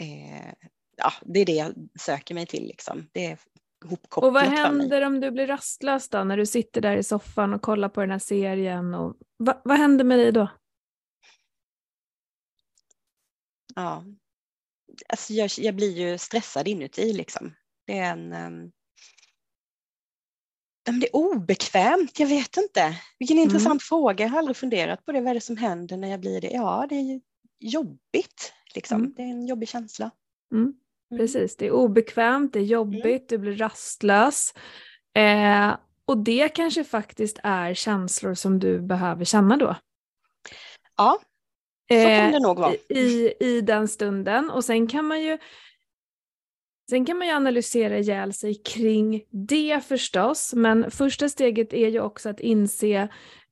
[0.00, 0.52] eh,
[0.96, 3.08] ja det är det jag söker mig till liksom.
[3.12, 3.38] Det är
[3.84, 7.54] hopkopplat Och vad händer om du blir rastlös då, när du sitter där i soffan
[7.54, 8.94] och kollar på den här serien?
[8.94, 10.48] Och, va, vad händer med dig då?
[13.74, 14.04] Ja,
[15.08, 17.54] alltså jag, jag blir ju stressad inuti liksom.
[17.86, 18.72] Det är en, um,
[20.92, 22.94] det är obekvämt, jag vet inte.
[23.18, 23.44] Vilken mm.
[23.44, 25.20] intressant fråga, jag har aldrig funderat på det.
[25.20, 26.50] Vad är det som händer när jag blir det?
[26.50, 27.20] Ja, det är
[27.60, 28.52] jobbigt.
[28.74, 29.00] Liksom.
[29.00, 29.12] Mm.
[29.16, 30.10] Det är en jobbig känsla.
[30.52, 30.62] Mm.
[30.64, 30.74] mm.
[31.18, 33.24] Precis, det är obekvämt, det är jobbigt, mm.
[33.28, 34.54] du blir rastlös.
[35.16, 39.76] Eh, och det kanske faktiskt är känslor som du behöver känna då.
[40.96, 41.18] Ja,
[41.88, 42.74] så kan eh, det nog vara.
[42.88, 44.50] I, I den stunden.
[44.50, 45.38] Och sen kan man ju
[46.90, 52.00] Sen kan man ju analysera ihjäl sig kring det förstås, men första steget är ju
[52.00, 53.08] också att inse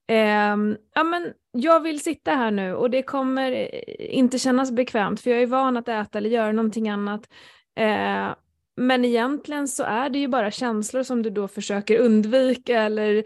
[0.08, 0.56] eh,
[0.94, 5.30] ja men jag vill sitta här nu och det kommer eh, inte kännas bekvämt för
[5.30, 7.28] jag är van att äta eller göra någonting annat.
[7.76, 8.28] Eh,
[8.76, 13.24] men egentligen så är det ju bara känslor som du då försöker undvika eller mm.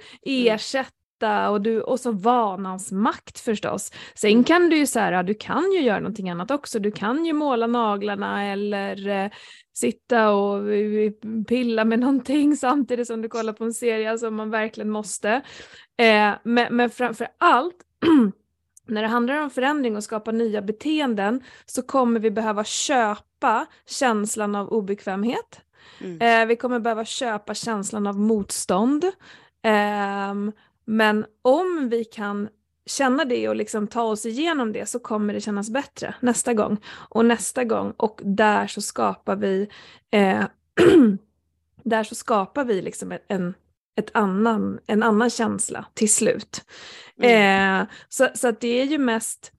[1.23, 3.93] Ersätta och, du, och så vanans makt förstås.
[4.15, 6.79] Sen kan du ju så här, du kan ju göra någonting annat också.
[6.79, 9.31] Du kan ju måla naglarna eller eh,
[9.73, 11.13] sitta och eh,
[11.49, 15.43] pilla med någonting samtidigt som du kollar på en serie som alltså man verkligen måste.
[15.99, 17.77] Eh, men, men framför allt
[18.89, 24.55] när det handlar om förändring och skapa nya beteenden så kommer vi behöva köpa känslan
[24.55, 25.61] av obekvämhet.
[26.01, 26.21] Mm.
[26.21, 29.05] Eh, vi kommer behöva köpa känslan av motstånd.
[29.63, 30.35] Eh,
[30.85, 32.49] men om vi kan
[32.87, 36.77] känna det och liksom ta oss igenom det så kommer det kännas bättre nästa gång
[36.87, 39.69] och nästa gång och där så skapar vi
[40.11, 40.45] eh,
[41.85, 43.55] där så skapar vi liksom en,
[43.97, 46.65] ett annan, en annan känsla till slut.
[47.19, 47.81] Mm.
[47.81, 49.53] Eh, så, så att det är ju mest,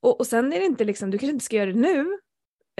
[0.00, 2.18] och, och sen är det inte liksom, du kanske inte ska göra det nu,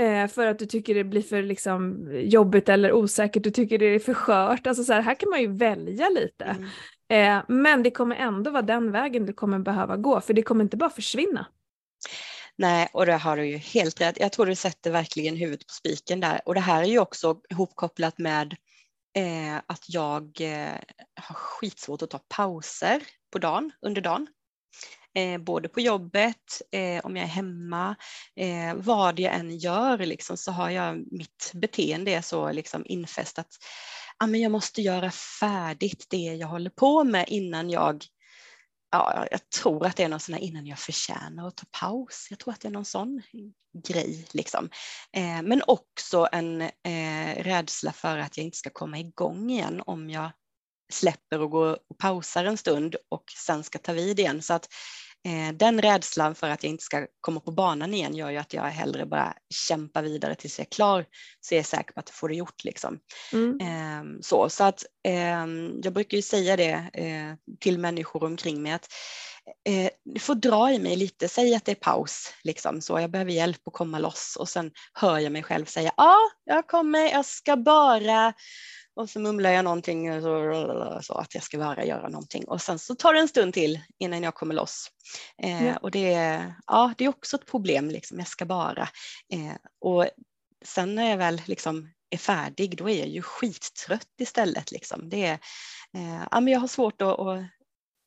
[0.04, 3.86] eh, för att du tycker det blir för liksom, jobbigt eller osäkert, du tycker det
[3.86, 4.66] är för skört.
[4.66, 6.56] Alltså så här, här kan man ju välja lite.
[7.12, 10.64] Eh, men det kommer ändå vara den vägen du kommer behöva gå, för det kommer
[10.64, 11.46] inte bara försvinna.
[12.58, 14.20] Nej, och det har du ju helt rätt.
[14.20, 16.40] Jag tror du sätter verkligen huvudet på spiken där.
[16.46, 18.56] Och det här är ju också ihopkopplat med
[19.16, 20.78] eh, att jag eh,
[21.20, 24.26] har skitsvårt att ta pauser på dagen, under dagen.
[25.18, 27.96] eh, både på jobbet, eh, om jag är hemma,
[28.36, 33.38] eh, vad jag än gör liksom, så har jag mitt beteende är så liksom infäst
[33.38, 33.52] att
[34.18, 38.04] ah, men jag måste göra färdigt det jag håller på med innan jag
[38.92, 42.26] ja, jag tror att det är någon sån här innan jag förtjänar att ta paus.
[42.30, 43.22] Jag tror att det är någon sån
[43.88, 44.70] grej liksom.
[45.12, 50.10] Eh, men också en eh, rädsla för att jag inte ska komma igång igen om
[50.10, 50.30] jag
[50.92, 54.42] släpper och går och pausar en stund och sen ska ta vid igen.
[54.42, 54.68] Så att
[55.54, 58.62] den rädslan för att jag inte ska komma på banan igen gör ju att jag
[58.62, 59.34] hellre bara
[59.68, 61.04] kämpar vidare tills jag är klar
[61.40, 62.64] så jag är säker på att jag får det gjort.
[62.64, 62.98] Liksom.
[63.32, 63.60] Mm.
[63.60, 65.46] Eh, så, så att eh,
[65.82, 68.88] jag brukar ju säga det eh, till människor omkring mig att
[69.68, 73.32] eh, får dra i mig lite, säg att det är paus, liksom, så jag behöver
[73.32, 77.10] hjälp att komma loss och sen hör jag mig själv säga ja, ah, jag kommer,
[77.10, 78.32] jag ska bara
[78.94, 82.78] och så mumlar jag någonting så, så, att jag ska bara göra någonting och sen
[82.78, 84.90] så tar det en stund till innan jag kommer loss.
[85.42, 85.76] Eh, ja.
[85.76, 86.10] Och det,
[86.66, 88.18] ja, det är också ett problem, liksom.
[88.18, 88.88] jag ska bara.
[89.32, 90.06] Eh, och
[90.64, 94.72] sen när jag väl liksom är färdig då är jag ju skittrött istället.
[94.72, 95.08] Liksom.
[95.08, 95.38] Det är,
[95.96, 97.42] eh, ja, men jag har svårt att, att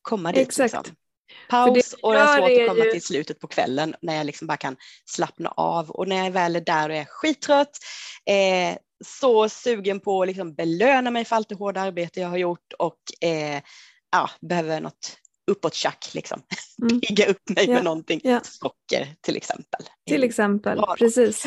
[0.02, 0.48] komma dit.
[0.48, 0.74] Exakt.
[0.74, 0.96] Liksom.
[1.50, 2.90] Paus och jag har svårt att komma ju...
[2.90, 6.56] till slutet på kvällen när jag liksom bara kan slappna av och när jag väl
[6.56, 7.78] är där och är skittrött
[8.26, 12.36] eh, så sugen på att liksom belöna mig för allt det hårda arbete jag har
[12.36, 13.62] gjort och eh,
[14.12, 15.18] ja, behöver något
[15.50, 16.42] uppåt tjack, liksom.
[16.82, 17.00] Mm.
[17.08, 17.74] pigga upp mig ja.
[17.74, 18.20] med någonting.
[18.24, 18.40] Ja.
[18.42, 19.80] Socker till exempel.
[20.06, 20.96] Till exempel, ja.
[20.98, 21.44] precis.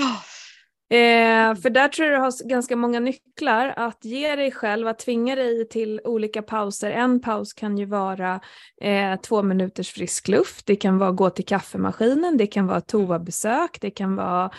[0.91, 4.99] Eh, för där tror jag du har ganska många nycklar att ge dig själv, att
[4.99, 6.91] tvinga dig till olika pauser.
[6.91, 8.41] En paus kan ju vara
[8.81, 13.81] eh, två minuters frisk luft, det kan vara gå till kaffemaskinen, det kan vara toabesök,
[13.81, 14.51] det kan vara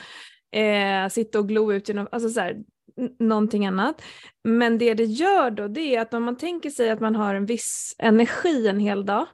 [0.52, 2.56] eh, sitta och glo ut genom, alltså så här,
[3.18, 4.02] någonting annat.
[4.44, 7.34] Men det det gör då det är att om man tänker sig att man har
[7.34, 9.26] en viss energi en hel dag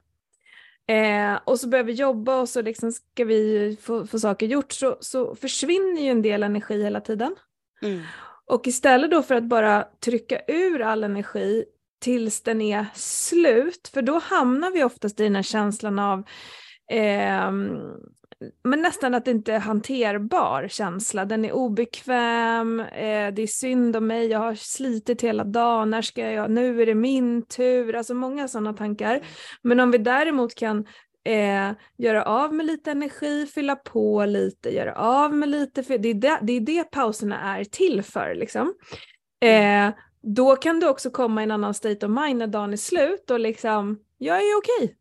[0.87, 4.71] eh, och så börjar vi jobba och så liksom ska vi få, få saker gjort
[4.71, 7.35] så, så försvinner ju en del energi hela tiden.
[7.81, 8.01] Mm.
[8.45, 11.65] Och istället då för att bara trycka ur all energi
[11.99, 16.23] tills den är slut, för då hamnar vi oftast i den här känslan av
[16.91, 17.51] eh,
[18.63, 21.25] men nästan att det inte är hanterbar känsla.
[21.25, 26.01] Den är obekväm, eh, det är synd om mig, jag har slitit hela dagen, när
[26.01, 29.15] ska jag, nu är det min tur, alltså många sådana tankar.
[29.15, 29.25] Mm.
[29.61, 30.85] Men om vi däremot kan
[31.25, 36.13] eh, göra av med lite energi, fylla på lite, göra av med lite, det är
[36.13, 38.35] det, det, är det pauserna är till för.
[38.35, 38.73] Liksom.
[39.41, 39.87] Mm.
[39.87, 42.77] Eh, då kan du också komma i en annan state of mind när dagen är
[42.77, 44.97] slut och liksom jag är okej.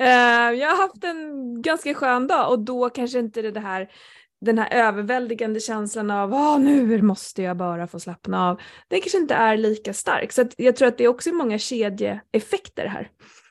[0.00, 3.88] uh, jag har haft en ganska skön dag och då kanske inte det här
[4.42, 9.18] den här överväldigande känslan av ah, nu måste jag bara få slappna av, det kanske
[9.18, 10.32] inte är lika stark.
[10.32, 13.08] Så jag tror att det är också många kedjeeffekter här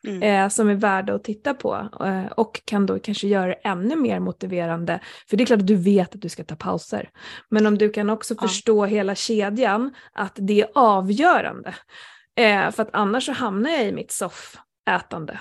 [0.07, 0.23] mm.
[0.23, 3.95] eh, som är värda att titta på eh, och kan då kanske göra det ännu
[3.95, 4.99] mer motiverande.
[5.29, 7.09] För det är klart att du vet att du ska ta pauser,
[7.49, 8.47] men om du kan också ja.
[8.47, 11.75] förstå hela kedjan, att det är avgörande.
[12.35, 15.39] Eh, för att annars så hamnar jag i mitt soffätande.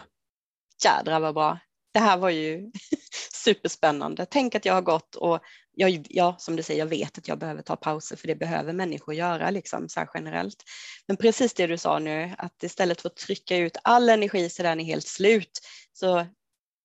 [0.84, 1.58] Jädrar vad bra.
[1.92, 2.70] Det här var ju
[3.44, 4.26] superspännande.
[4.30, 5.40] Tänk att jag har gått och
[5.72, 8.72] jag, ja, som du säger, jag vet att jag behöver ta pauser för det behöver
[8.72, 10.64] människor göra liksom, så generellt.
[11.06, 14.62] Men precis det du sa nu, att istället för att trycka ut all energi så
[14.62, 15.60] den är helt slut
[15.92, 16.26] så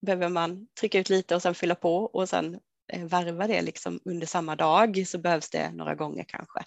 [0.06, 2.60] behöver man trycka ut lite och sen fylla på och sen
[2.94, 6.60] eh, varva det liksom under samma dag så behövs det några gånger kanske.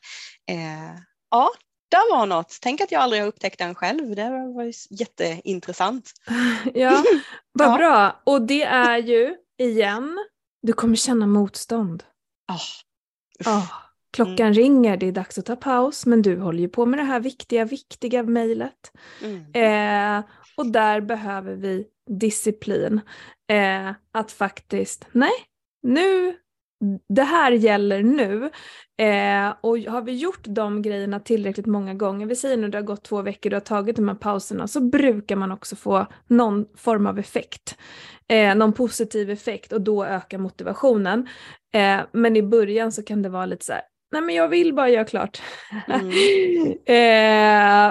[0.51, 1.51] Eh, ja,
[1.89, 2.59] där var något.
[2.61, 4.17] Tänk att jag aldrig har upptäckt den själv.
[4.17, 6.13] Det var jätteintressant.
[6.75, 7.05] Ja,
[7.53, 7.77] vad ja.
[7.77, 8.23] bra.
[8.25, 10.19] Och det är ju, igen,
[10.63, 12.05] du kommer känna motstånd.
[12.53, 13.53] Oh.
[13.53, 13.73] Oh.
[14.11, 14.53] Klockan mm.
[14.53, 17.21] ringer, det är dags att ta paus, men du håller ju på med det här
[17.21, 18.93] viktiga, viktiga mejlet.
[19.23, 20.19] Mm.
[20.19, 20.25] Eh,
[20.57, 23.01] och där behöver vi disciplin.
[23.51, 25.33] Eh, att faktiskt, nej,
[25.83, 26.37] nu
[27.09, 28.51] det här gäller nu.
[28.99, 32.83] Eh, och har vi gjort de grejerna tillräckligt många gånger, vi säger nu det har
[32.83, 36.67] gått två veckor, du har tagit de här pauserna, så brukar man också få någon
[36.77, 37.79] form av effekt.
[38.29, 41.29] Eh, någon positiv effekt och då ökar motivationen.
[41.75, 44.75] Eh, men i början så kan det vara lite så här, nej men jag vill
[44.75, 45.43] bara göra klart.
[45.89, 46.13] Mm.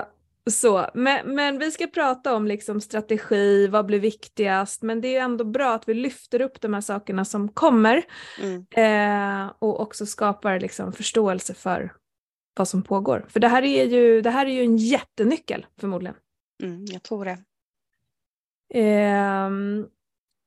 [0.51, 5.21] så, men, men, vi ska prata om liksom strategi, vad blir viktigast, men det är
[5.21, 8.03] ändå bra att vi lyfter upp de här sakerna som kommer
[8.41, 8.65] mm.
[8.71, 11.93] eh, och också skapar liksom förståelse för
[12.57, 13.25] vad som pågår.
[13.29, 16.15] För det här är ju, det här är ju en jättenyckel förmodligen.
[16.63, 17.37] Mm, jag tror det.
[18.73, 19.49] Eh,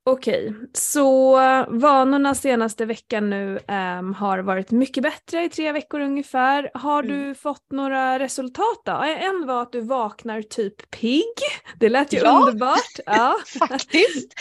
[0.04, 1.36] Okej, så
[1.68, 3.58] vanorna senaste veckan nu
[3.98, 6.70] um, har varit mycket bättre i tre veckor ungefär.
[6.74, 7.16] Har mm.
[7.16, 8.92] du fått några resultat då?
[8.92, 11.34] En var att du vaknar typ pigg.
[11.80, 12.78] Det lät ju ja, underbart.
[13.06, 13.36] Ja,
[13.68, 14.34] faktiskt.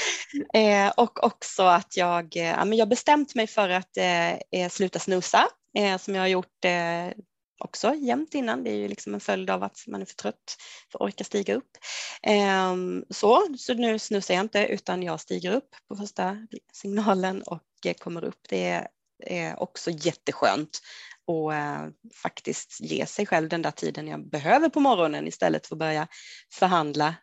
[0.53, 5.97] Eh, och också att jag, eh, jag bestämt mig för att eh, sluta snusa eh,
[5.97, 7.17] som jag har gjort eh,
[7.59, 8.63] också jämt innan.
[8.63, 10.57] Det är ju liksom en följd av att man är för trött
[10.91, 11.77] för att orka stiga upp.
[12.21, 17.63] Ehm, så, så nu snusar jag inte utan jag stiger upp på första signalen och
[17.85, 18.39] eh, kommer upp.
[18.49, 18.87] Det
[19.25, 20.79] är också jätteskönt
[21.25, 21.87] och eh,
[22.23, 26.07] faktiskt ge sig själv den där tiden jag behöver på morgonen istället för att börja
[26.53, 27.15] förhandla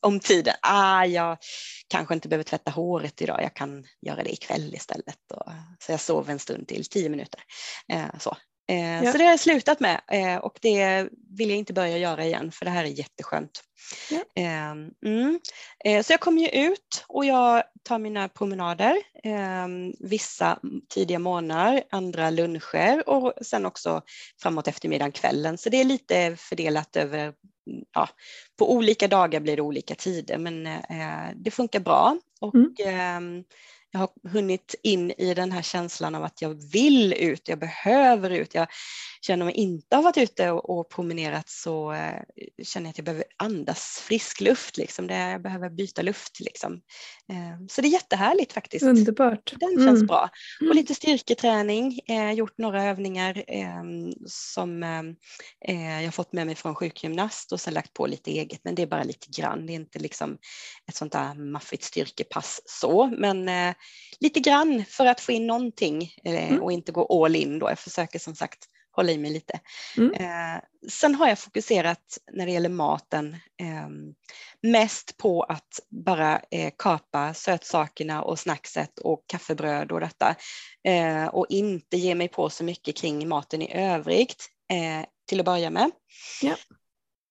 [0.00, 0.54] om tiden.
[0.62, 1.38] Ah, jag
[1.88, 5.18] kanske inte behöver tvätta håret idag, jag kan göra det ikväll istället.
[5.78, 7.40] Så jag sover en stund till, tio minuter.
[7.92, 8.36] Eh, så.
[8.68, 9.12] Eh, ja.
[9.12, 12.52] Så det har jag slutat med eh, och det vill jag inte börja göra igen
[12.52, 13.62] för det här är jätteskönt.
[14.10, 14.42] Ja.
[14.42, 15.40] Ehm, mm.
[15.84, 20.58] Eh, så jag kommer ju ut och jag tar mina promenader, ehm, vissa
[20.94, 24.02] tidiga morgnar, andra luncher och sen också
[24.42, 25.58] framåt eftermiddagen, kvällen.
[25.58, 27.32] Så det är lite fördelat över,
[27.94, 28.08] ja,
[28.58, 30.68] på olika dagar blir det olika tider men
[31.34, 32.16] det funkar bra.
[32.40, 33.44] Och, mm ehm,
[33.92, 38.30] jag har hunnit in i den här känslan av att jag vill ut, jag behöver
[38.30, 38.54] ut.
[38.54, 38.66] Jag
[39.26, 42.22] känner mig inte ha varit ute och, och promenerat så eh,
[42.62, 44.76] känner jag att jag behöver andas frisk luft.
[44.76, 45.06] Liksom.
[45.06, 46.40] Det, jag behöver byta luft.
[46.40, 46.72] Liksom.
[47.28, 48.84] Eh, så det är jättehärligt faktiskt.
[48.84, 49.52] Underbart.
[49.60, 50.06] Den känns mm.
[50.06, 50.30] bra.
[50.60, 50.76] Och mm.
[50.76, 53.82] lite styrketräning, eh, gjort några övningar eh,
[54.26, 54.82] som
[55.68, 58.82] eh, jag fått med mig från sjukgymnast och sen lagt på lite eget men det
[58.82, 59.66] är bara lite grann.
[59.66, 60.38] Det är inte liksom
[60.88, 63.74] ett sånt där maffigt styrkepass så men eh,
[64.20, 66.62] lite grann för att få in någonting mm.
[66.62, 67.68] och inte gå all in då.
[67.68, 69.60] Jag försöker som sagt hålla i mig lite.
[69.96, 70.12] Mm.
[70.12, 73.88] Eh, sen har jag fokuserat när det gäller maten eh,
[74.62, 80.34] mest på att bara eh, kapa sötsakerna och snackset och kaffebröd och detta
[80.84, 85.46] eh, och inte ge mig på så mycket kring maten i övrigt eh, till att
[85.46, 85.90] börja med.
[86.42, 86.56] Ja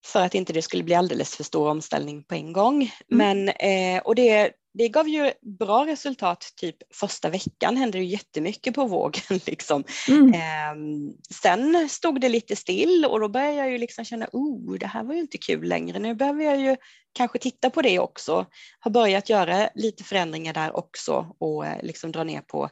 [0.06, 2.76] för att inte det skulle bli alldeles för stor omställning på en gång.
[2.82, 2.92] Mm.
[3.08, 8.76] Men, eh, och det, det gav ju bra resultat typ första veckan hände det jättemycket
[8.76, 9.22] på vågen.
[9.46, 9.84] Liksom.
[10.10, 10.34] Mm.
[10.34, 14.88] Eh, sen stod det lite still och då började jag ju liksom känna, oh det
[14.88, 16.00] här var ju inte kul längre.
[16.00, 16.76] Nu behöver jag ju
[17.14, 18.46] kanske titta på det också.
[18.80, 22.70] Har börjat göra lite förändringar där också och eh, liksom dra ner på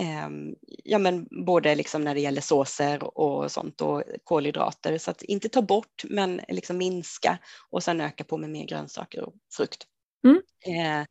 [0.00, 0.28] eh,
[0.84, 4.98] ja, men både liksom när det gäller såser och sånt och kolhydrater.
[4.98, 7.38] Så att inte ta bort men liksom minska
[7.70, 9.86] och sen öka på med mer grönsaker och frukt.
[10.24, 10.40] Mm.
[10.66, 11.06] Eh,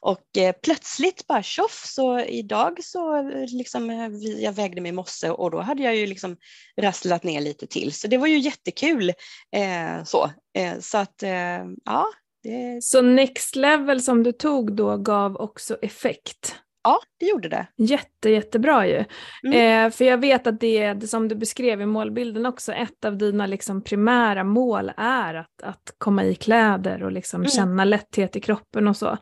[0.00, 4.08] och eh, plötsligt bara tjoff så idag så liksom eh,
[4.42, 6.36] jag vägde mig i morse och då hade jag ju liksom
[6.76, 9.08] rasslat ner lite till så det var ju jättekul.
[9.56, 12.06] Eh, så eh, så att eh, ja.
[12.42, 12.82] Det...
[12.82, 16.54] Så next level som du tog då gav också effekt?
[16.82, 17.66] Ja, det gjorde det.
[17.76, 19.04] Jätte, jättebra ju.
[19.44, 19.86] Mm.
[19.86, 23.18] Eh, för jag vet att det, är som du beskrev i målbilden också, ett av
[23.18, 27.50] dina liksom primära mål är att, att komma i kläder och liksom mm.
[27.50, 29.18] känna lätthet i kroppen och så.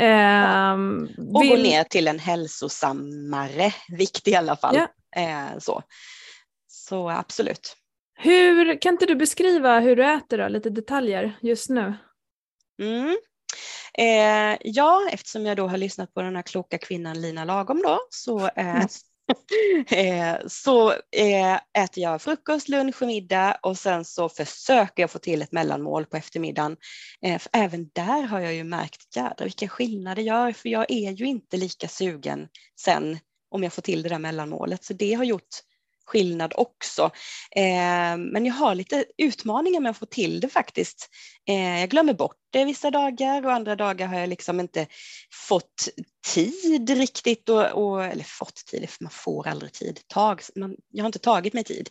[0.00, 0.72] Eh, ja.
[1.34, 1.50] Och vill...
[1.50, 4.76] gå ner till en hälsosammare vikt i alla fall.
[4.76, 4.88] Ja.
[5.22, 5.82] Eh, så.
[6.66, 7.76] så absolut.
[8.18, 11.94] Hur, kan inte du beskriva hur du äter då, lite detaljer just nu?
[12.82, 13.16] Mm.
[13.98, 17.98] Eh, ja, eftersom jag då har lyssnat på den här kloka kvinnan Lina Lagom då
[18.10, 18.86] så, eh,
[19.90, 25.18] eh, så eh, äter jag frukost, lunch och middag och sen så försöker jag få
[25.18, 26.76] till ett mellanmål på eftermiddagen.
[27.22, 30.90] Eh, för även där har jag ju märkt, jädrar vilken skillnad det gör, för jag
[30.90, 32.48] är ju inte lika sugen
[32.80, 33.18] sen
[33.50, 34.84] om jag får till det där mellanmålet.
[34.84, 35.48] Så det har gjort
[36.06, 37.10] skillnad också.
[37.56, 41.08] Eh, men jag har lite utmaningar med att få till det faktiskt.
[41.48, 44.86] Eh, jag glömmer bort det vissa dagar och andra dagar har jag liksom inte
[45.48, 45.88] fått
[46.34, 50.00] tid riktigt och, och eller fått tid, man får aldrig tid.
[50.06, 51.88] Tag, man, jag har inte tagit mig tid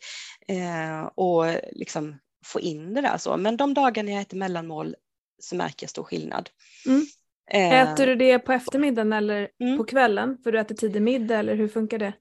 [0.47, 3.38] eh, och liksom få in det där så.
[3.38, 4.95] Men de dagarna jag äter mellanmål
[5.41, 6.49] så märker jag stor skillnad.
[6.86, 7.06] Mm.
[7.51, 9.78] Äter du det på eftermiddagen eller mm.
[9.78, 10.38] på kvällen?
[10.43, 12.13] För du äter tidig middag eller hur funkar det?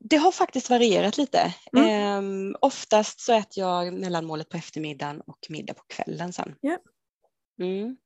[0.00, 1.54] Det har faktiskt varierat lite.
[1.76, 2.50] Mm.
[2.50, 6.54] Eh, oftast så äter jag mellanmålet på eftermiddagen och middag på kvällen sen.
[6.62, 6.78] Yeah.
[7.60, 7.96] Mm.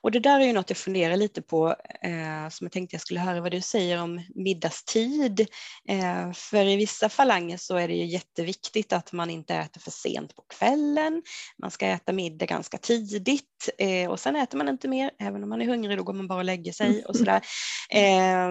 [0.00, 1.68] Och det där är ju något jag funderar lite på
[2.02, 5.40] eh, som jag tänkte jag skulle höra vad du säger om middagstid.
[5.88, 9.90] Eh, för i vissa falanger så är det ju jätteviktigt att man inte äter för
[9.90, 11.22] sent på kvällen.
[11.58, 15.10] Man ska äta middag ganska tidigt eh, och sen äter man inte mer.
[15.18, 17.40] Även om man är hungrig då går man bara och lägger sig och sådär.
[17.92, 18.50] Eh,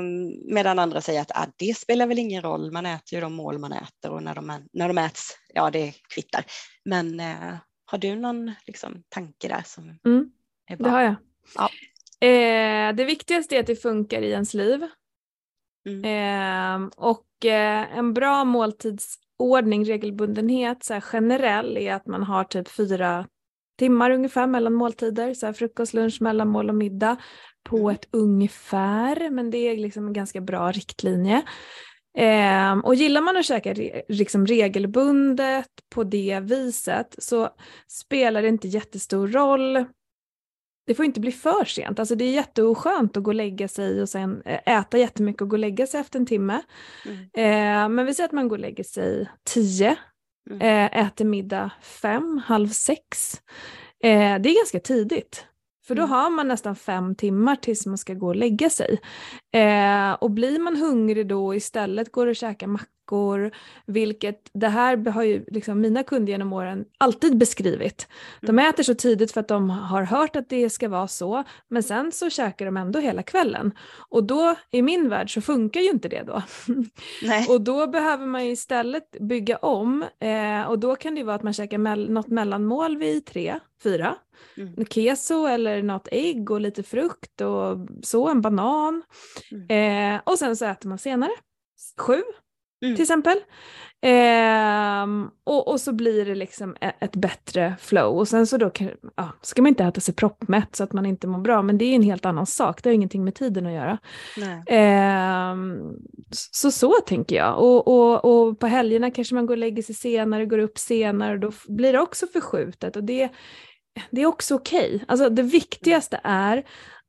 [0.54, 3.60] medan andra säger att ah, det spelar väl ingen roll, man äter ju de mål
[3.60, 6.46] man äter och när de, när de äts, ja det kvittar.
[6.86, 7.56] Men eh,
[7.86, 10.32] har du någon liksom, tanke där som mm
[10.78, 11.16] det har jag.
[11.56, 11.70] Ja.
[12.28, 14.88] Eh, det viktigaste är att det funkar i ens liv.
[15.88, 16.84] Mm.
[16.84, 22.68] Eh, och eh, en bra måltidsordning, regelbundenhet så här generell är att man har typ
[22.68, 23.28] fyra
[23.78, 27.18] timmar ungefär mellan måltider, så här frukost, lunch, mellanmål och middag
[27.64, 27.90] på Mm.
[27.90, 31.42] ett ungefär, men det är liksom en ganska bra riktlinje.
[32.18, 37.50] Eh, och gillar man att käka re, liksom regelbundet på det viset så
[37.88, 39.86] spelar det inte jättestor roll.
[40.90, 42.00] Det får inte bli för sent.
[42.00, 45.50] Alltså det är jätteoskönt att gå och lägga sig och sen eh, äta jättemycket och
[45.50, 46.62] gå och lägga sig efter en timme.
[47.06, 47.20] Mm.
[47.34, 49.96] Eh, men vi säger att man går och lägger sig tio,
[50.50, 50.62] Mm.
[50.62, 53.34] eh, äter middag fem, halv sex.
[54.04, 55.46] Eh, det är ganska tidigt.
[55.88, 56.12] För då Mm.
[56.12, 59.00] har man nästan fem timmar tills man ska gå och lägga sig.
[59.54, 62.68] Eh, och blir man hungrig då istället går och käkar
[63.10, 63.52] mackor,
[63.86, 68.08] vilket det här har ju liksom mina kunder genom åren alltid beskrivit.
[68.42, 68.70] De Mm.
[68.70, 72.12] äter så tidigt för att de har hört att det ska vara så, men sen
[72.12, 73.72] så käkar de ändå hela kvällen.
[74.10, 76.42] Och då, i min värld, så funkar ju inte det då.
[77.54, 81.36] Och då behöver man ju istället bygga om eh, och då kan det ju vara
[81.36, 84.16] att man käkar mell- något mellanmål vid tre, fyra.
[84.58, 84.86] Mm.
[84.86, 89.02] Keso eller något ägg och lite frukt och så, en banan.
[89.52, 90.16] Mm.
[90.16, 91.32] Eh, och sen så äter man senare,
[91.98, 92.22] sju
[92.82, 92.96] Mm.
[92.96, 93.38] till exempel.
[94.02, 98.18] Ehm, och, och så blir det liksom ett bättre flow.
[98.18, 101.06] Och sen så då kan, ja, ska man inte äta sig proppmätt så att man
[101.06, 103.66] inte mår bra, men det är en helt annan sak, det har ingenting med tiden
[103.66, 103.98] att göra.
[104.68, 105.80] Ehm,
[106.32, 107.58] så så tänker jag.
[107.58, 111.34] Och, och, och på helgerna kanske man går och lägger sig senare, går upp senare
[111.34, 112.96] och då blir det också förskjutet.
[112.96, 113.30] Och det,
[114.12, 115.04] det är också okej.
[115.08, 116.64] Alltså det viktigaste är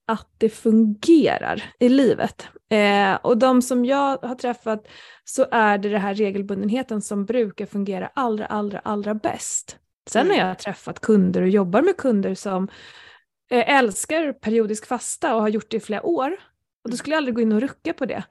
[0.06, 2.48] att det fungerar i livet.
[2.70, 4.88] Eh, och de som jag har träffat
[5.24, 9.78] så är det den här regelbundenheten som brukar fungera allra, allra, allra bäst.
[10.10, 10.38] Sen Mm.
[10.40, 12.68] har jag träffat kunder och jobbar med kunder som
[13.50, 16.36] eh, älskar periodisk fasta och har gjort det i flera år.
[16.84, 18.24] Och då skulle jag aldrig gå in och rucka på det.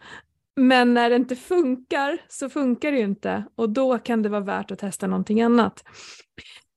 [0.56, 4.42] Men när det inte funkar så funkar det ju inte och då kan det vara
[4.42, 5.84] värt att testa någonting annat.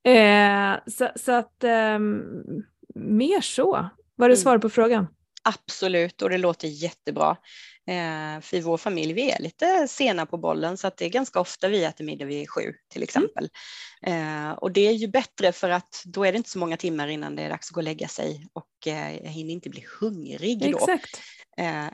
[0.05, 2.23] Eh, så, så att ehm,
[2.95, 3.73] mer så.
[4.17, 4.43] Var det Mm.
[4.43, 5.07] svar på frågan?
[5.45, 7.37] Absolut, och det låter jättebra.
[7.89, 11.09] Eh, för i vår familj, vi är lite sena på bollen så att det är
[11.09, 13.49] ganska ofta vi äter middag vid sju till exempel.
[14.07, 17.09] Eh, och det är ju bättre för att då är det inte så många timmar
[17.09, 19.85] innan det är dags att gå och lägga sig och eh, jag hinner inte bli
[20.01, 20.79] hungrig då.
[20.79, 21.21] Exakt.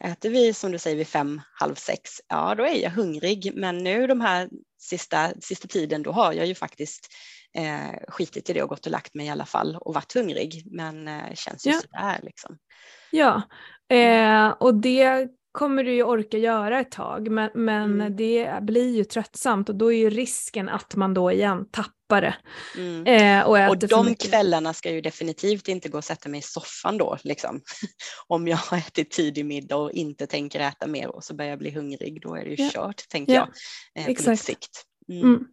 [0.05, 3.53] Äter vi som du säger vid fem, halv sex, ja då är jag hungrig.
[3.55, 4.49] Men nu de här
[4.81, 7.09] sista, sista tiden då har jag ju faktiskt
[7.57, 10.63] eh, skitit i det och gått och lagt mig i alla fall och varit hungrig.
[10.71, 11.81] Men eh, känns ju Ja.
[11.81, 12.59] sådär liksom.
[13.11, 13.43] Ja,
[13.97, 18.17] eh, och det kommer du ju orka göra ett tag men, men Mm.
[18.17, 22.35] det blir ju tröttsamt och då är ju risken att man då igen tappar det.
[22.77, 23.07] Mm.
[23.07, 26.99] Eh, och Och de kvällarna ska ju definitivt inte gå och sätta mig i soffan
[26.99, 27.61] då, liksom.
[28.27, 31.59] Om jag har ätit tidig middag och inte tänker äta mer och så börjar jag
[31.59, 32.71] bli hungrig, då är det ju Ja.
[32.71, 33.49] kört, tänker Ja,
[33.95, 34.29] jag, eh, på exakt.
[34.29, 34.85] lite sikt.
[35.09, 35.45] Mm.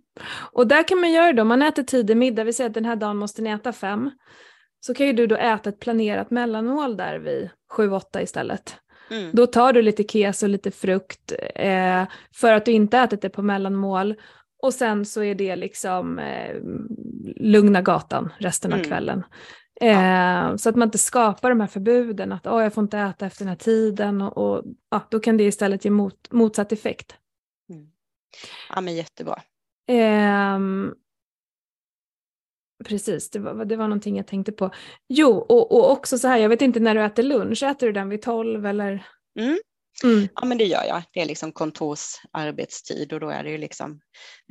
[0.51, 2.85] Och där kan man göra då, om man äter tidig middag, vi säger att den
[2.85, 4.11] här dagen måste ni äta fem,
[4.79, 8.75] så kan ju du då äta ett planerat mellanmål där vid sju, åtta istället.
[9.11, 9.29] Mm.
[9.33, 12.03] Då tar du lite keso och lite frukt eh,
[12.35, 14.15] för att du inte ätit det på mellanmål
[14.63, 16.55] och sen så är det liksom eh,
[17.35, 18.89] lugna gatan resten av Mm.
[18.89, 19.23] kvällen.
[19.81, 23.25] Eh, Så att man inte skapar de här förbuden att oh, jag får inte äta
[23.25, 27.15] efter den här tiden och, och ja, då kan det istället ge mot, motsatt effekt.
[27.69, 27.85] Mm.
[28.75, 29.41] Ja men jättebra.
[29.87, 30.93] Ehm,
[32.85, 34.71] precis, det var, det var någonting jag tänkte på.
[35.09, 37.93] Jo, och, och också så här, jag vet inte när du äter lunch, äter du
[37.93, 39.07] den vid tolv eller?
[39.39, 39.57] Mm.
[40.03, 40.27] Mm.
[40.35, 41.03] Ja men det gör jag.
[41.13, 43.99] Det är liksom kontorsarbetstid och då är det ju liksom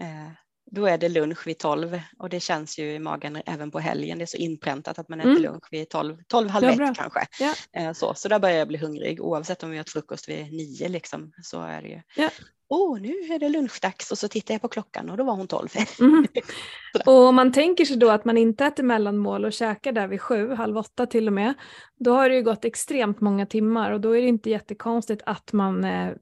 [0.00, 0.32] eh,
[0.70, 4.18] då är det lunch vid 12 och det känns ju i magen även på helgen.
[4.18, 5.42] Det är så inpräntat att man äter Mm.
[5.42, 6.94] lunch vid 12, 12 halv ett bra.
[6.96, 7.26] kanske.
[7.40, 7.54] Ja.
[7.72, 10.88] Eh, så, så där börjar jag bli hungrig oavsett om vi har frukost vid nio
[10.88, 12.00] liksom, så är det ju.
[12.16, 12.30] Ja.
[12.74, 15.46] Åh, nu är det lunchdags och så tittar jag på klockan och då var hon
[15.46, 15.68] 12.
[16.00, 16.26] Mhm.
[16.92, 17.08] Sådär.
[17.08, 20.20] Och om man tänker sig då att man inte äter mellanmål och käkar där vid
[20.20, 21.54] sju, halv åtta till och med,
[21.98, 25.52] då har det ju gått extremt många timmar och då är det inte jättekonstigt att
[25.52, 26.12] man eh,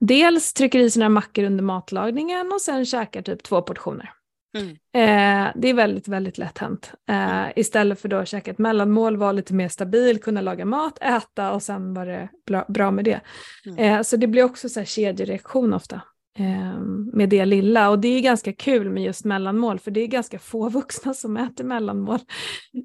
[0.00, 4.12] dels trycker i sina mackor under matlagningen och sen käkar typ två portioner.
[4.58, 4.70] Mm.
[4.70, 6.92] Eh, det är väldigt, väldigt lätt hänt.
[7.08, 10.98] Eh, istället för då att käka ett mellanmål, vara lite mer stabil, kunna laga mat,
[11.02, 13.20] äta och sen var det bra, bra med det.
[13.66, 13.78] Mm.
[13.78, 16.00] Eh, så det blir också så här kedjereaktion ofta
[17.12, 17.90] med det lilla.
[17.90, 21.36] Och det är ganska kul med just mellanmål, för det är ganska få vuxna som
[21.36, 22.18] äter mellanmål.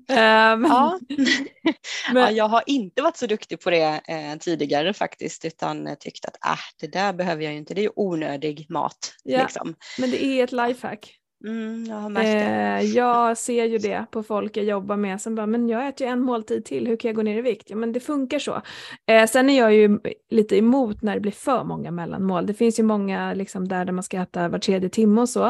[0.08, 1.00] Men, Ja.
[2.14, 4.02] Men- ja, jag har inte varit så duktig på det
[4.40, 7.92] tidigare faktiskt utan tyckt att ah, det där behöver jag ju inte, det är ju
[7.96, 9.14] onödig mat.
[9.24, 9.42] Ja.
[9.42, 9.76] Liksom.
[10.00, 11.20] men det är ett lifehack.
[11.48, 12.86] Mm, jag har märkt det.
[12.86, 16.08] Eh, jag ser ju det på folk jag jobbar med som bara, men jag äter
[16.08, 17.70] ju en måltid till, hur kan jag gå ner i vikt?
[17.70, 18.62] Ja men det funkar så.
[19.08, 22.46] Eh, sen är jag ju lite emot när det blir för många mellanmål.
[22.46, 25.46] Det finns ju många liksom, där, där man ska äta var tredje timme och så.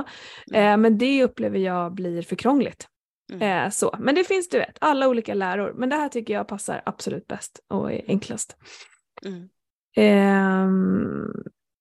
[0.54, 2.88] Eh, men det upplever jag blir för krångligt.
[3.34, 3.66] Mm.
[3.66, 3.96] Eh, så.
[4.00, 5.74] Men det finns du vet, alla olika läror.
[5.76, 8.58] Men det här tycker jag passar absolut bäst och är enklast.
[9.26, 9.50] Mm.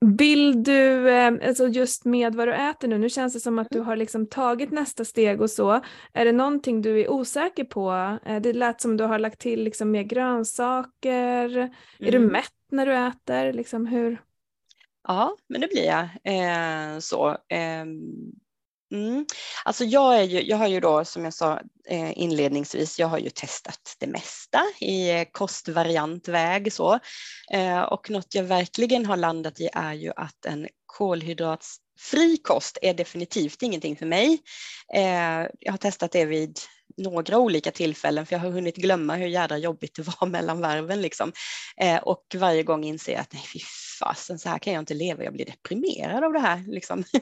[0.02, 3.58] Eh, vill du, eh, alltså just med vad du äter nu, nu känns det som
[3.58, 3.86] att du mm.
[3.86, 5.80] har liksom tagit nästa steg och så.
[6.12, 8.18] Är det någonting du är osäker på?
[8.26, 11.56] Eh, det lät som du har lagt till liksom mer grönsaker.
[11.56, 11.70] Mm.
[11.98, 12.32] Är du mm.
[12.32, 13.52] mätt när du äter?
[13.52, 14.22] Liksom hur?
[15.08, 16.08] Ja, men det blir jag.
[16.24, 17.36] Eh, så.
[17.48, 18.32] Ehm,
[18.92, 19.26] Mm.
[19.64, 23.18] Alltså jag, är ju, jag har ju då som jag sa eh, inledningsvis, jag har
[23.18, 26.98] ju testat det mesta i eh, kostvariantväg så.
[27.52, 32.94] Eh, och något jag verkligen har landat i är ju att en kolhydratsfri kost är
[32.94, 34.38] definitivt ingenting för mig.
[35.58, 36.58] Jag har testat det vid
[36.96, 41.02] några olika tillfällen för jag har hunnit glömma hur jädra jobbigt det var mellan varven
[41.02, 41.32] liksom.
[42.02, 43.58] Och varje gång inser jag att nej fy
[44.04, 46.64] fasen så här kan jag inte leva, jag blir deprimerad av det här.
[46.66, 47.04] Liksom.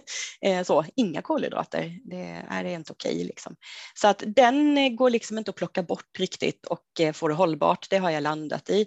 [0.43, 3.24] Eh, så, inga kolhydrater, det är, det inte okej.
[3.24, 3.57] Liksom.
[3.95, 7.35] Så att den eh, går liksom inte att plocka bort riktigt och eh, få det
[7.35, 8.87] hållbart, det har jag landat i.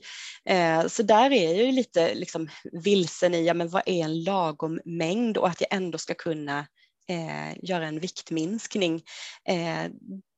[0.88, 4.80] Så där är jag ju lite liksom vilsen i, ja, men vad är en lagom
[4.86, 6.66] mängd och att jag ändå ska kunna
[7.08, 9.04] Eh, göra en viktminskning.
[9.48, 9.92] Eh,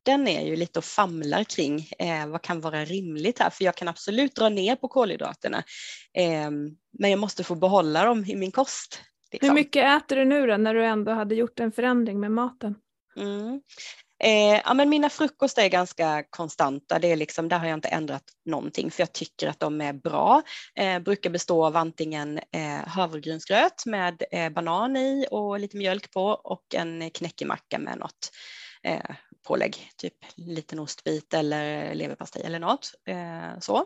[0.05, 3.75] den är ju lite och famlar kring eh, vad kan vara rimligt här, för jag
[3.75, 5.63] kan absolut dra ner på kolhydraterna,
[6.13, 6.51] eh,
[6.99, 9.01] men jag måste få behålla dem i min kost.
[9.31, 9.49] Liksom.
[9.49, 12.75] Hur mycket äter du nu då, när du ändå hade gjort en förändring med maten?
[13.17, 13.61] Mm.
[14.23, 17.87] Eh, ja, men mina frukostar är ganska konstanta, det är liksom, där har jag inte
[17.87, 20.41] ändrat någonting för jag tycker att de är bra.
[20.75, 26.25] Eh, brukar bestå av antingen eh, havregrynsgröt med eh, banan i och lite mjölk på
[26.25, 28.31] och en knäckemacka med något
[28.83, 29.15] eh,
[29.45, 33.85] pålägg, typ liten ostbit eller leverpastej eller något eh, så.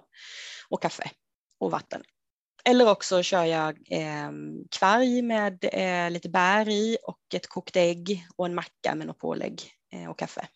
[0.69, 1.11] Och kaffe
[1.59, 2.03] och vatten.
[2.65, 4.31] Eller också kör jag eh,
[4.71, 9.19] kvarg med eh, lite bär i och ett kokt ägg och en macka med något
[9.19, 9.61] pålägg
[9.93, 10.47] eh, och kaffe.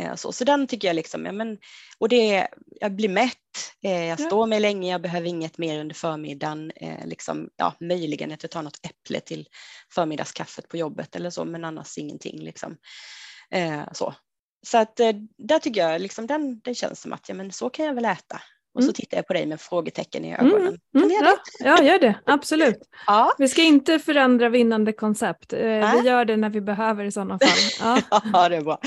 [0.00, 1.58] Eh, så, så den tycker jag liksom, ja, men,
[1.98, 2.48] och det,
[2.80, 3.34] jag blir mätt,
[3.82, 6.72] eh, jag står mig länge, jag behöver inget mer under förmiddagen,
[7.04, 9.48] liksom, ja, möjligen att jag tar något äpple till
[9.94, 12.40] förmiddagskaffet på jobbet eller så, men annars ingenting.
[12.40, 12.76] Liksom.
[13.54, 14.14] Eh, så
[14.66, 17.70] så att, eh, där tycker jag liksom, den, den känns som att ja, men så
[17.70, 18.40] kan jag väl äta.
[18.74, 18.94] Och så mm.
[18.94, 20.78] tittar jag på dig med frågetecken i ögonen.
[20.94, 21.10] Mm.
[21.10, 21.10] Mm.
[21.10, 22.14] Ja, ja, gör det.
[22.26, 22.78] Absolut.
[23.06, 23.32] ja.
[23.38, 25.52] Vi ska inte förändra vinnande koncept.
[25.52, 27.48] Eh, vi gör det när vi behöver i sådana fall.
[28.10, 28.80] Ja, ja det är bra.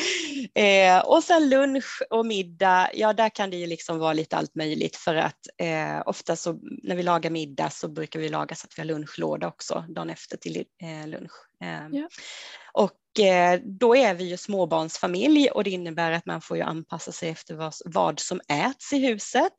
[0.54, 4.56] Eh, och sen lunch och middag, ja där kan det ju liksom vara lite allt
[4.56, 8.66] möjligt för att eh, ofta så när vi lagar middag så brukar vi laga så
[8.66, 11.51] att vi har lunchlåda också dagen efter till eh, lunch.
[11.62, 12.08] Eh, ja.
[12.74, 17.12] Och Eh, då är vi ju småbarnsfamilj och det innebär att man får ju anpassa
[17.12, 19.54] sig efter vad, som äts i huset.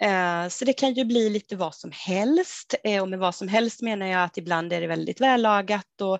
[0.00, 3.48] Eh, så det kan ju bli lite vad som helst eh, och med vad som
[3.48, 6.18] helst menar jag att ibland är det väldigt vällagat och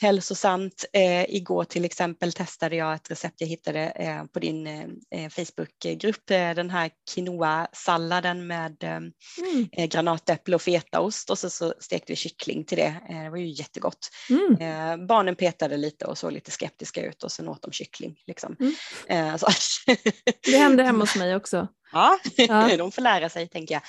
[0.00, 0.84] hälsosamt.
[1.28, 3.92] Igår till exempel testade jag ett recept jag hittade
[4.32, 4.68] på din
[5.30, 9.12] Facebookgrupp, den här quinoa-salladen med mm.
[9.88, 12.94] granatäpple och fetaost och så, så stekte vi kyckling till det.
[13.08, 14.08] Det var ju jättegott.
[14.30, 14.56] Mm.
[15.08, 18.22] Barnen petade lite och såg lite skeptiska ut och sen åt de kyckling.
[18.26, 18.56] Liksom.
[18.60, 18.74] Mm.
[19.08, 19.48] Eh,
[20.44, 21.68] det hände hemma hos mig också.
[21.92, 22.76] Ja, ja.
[22.78, 23.82] de får lära sig tänker jag.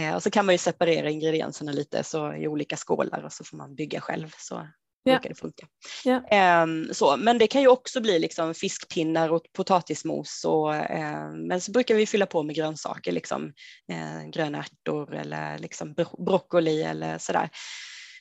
[0.00, 3.44] Eh, och så kan man ju separera ingredienserna lite så i olika skålar och så
[3.44, 4.34] får man bygga själv.
[4.38, 4.66] Så
[5.02, 5.12] ja.
[5.12, 5.66] brukar det funka.
[6.04, 6.28] Ja.
[6.28, 10.44] Eh, så, men det kan ju också bli liksom fiskpinnar och potatismos.
[10.44, 13.52] Och, eh, men så brukar vi fylla på med grönsaker, liksom,
[13.92, 17.50] eh, gröna ärtor eller liksom bro broccoli eller sådär.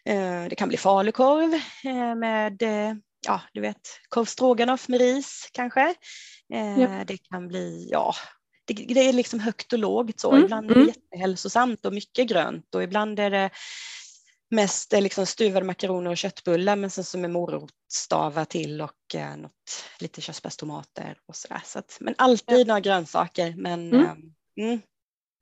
[0.08, 1.54] Eh, det kan bli falukorv
[1.84, 2.62] eh, med
[3.28, 5.96] ja, du vet, korv med ris kanske.
[6.54, 7.04] Eh, ja.
[7.08, 8.14] Det kan bli, ja,
[8.66, 10.32] det, det, är liksom högt och lågt så.
[10.32, 10.44] Mm.
[10.44, 10.94] Ibland är det mm.
[10.96, 13.50] jättehälsosamt och mycket grönt och ibland är det
[14.50, 19.86] mest liksom stuvade makaroner och köttbullar men sen så med morotstavar till och eh, något,
[20.00, 21.62] lite körsbärstomater och sådär.
[21.66, 22.66] Så att, men alltid ja.
[22.66, 23.54] några grönsaker.
[23.58, 24.06] Men, mm.
[24.06, 24.82] Eh, mm,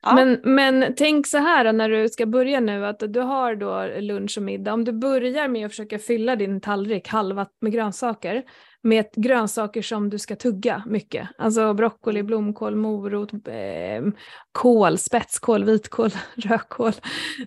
[0.05, 0.15] Ja.
[0.15, 4.37] Men, men tänk så här när du ska börja nu att du har då lunch
[4.37, 4.73] och middag.
[4.73, 8.43] Om du börjar med att försöka fylla din tallrik halva med grönsaker
[8.85, 11.27] med grönsaker som du ska tugga mycket.
[11.37, 14.03] Alltså broccoli, blomkål, morot, eh,
[14.55, 16.93] kål, spetskål, vitkål, rödkål.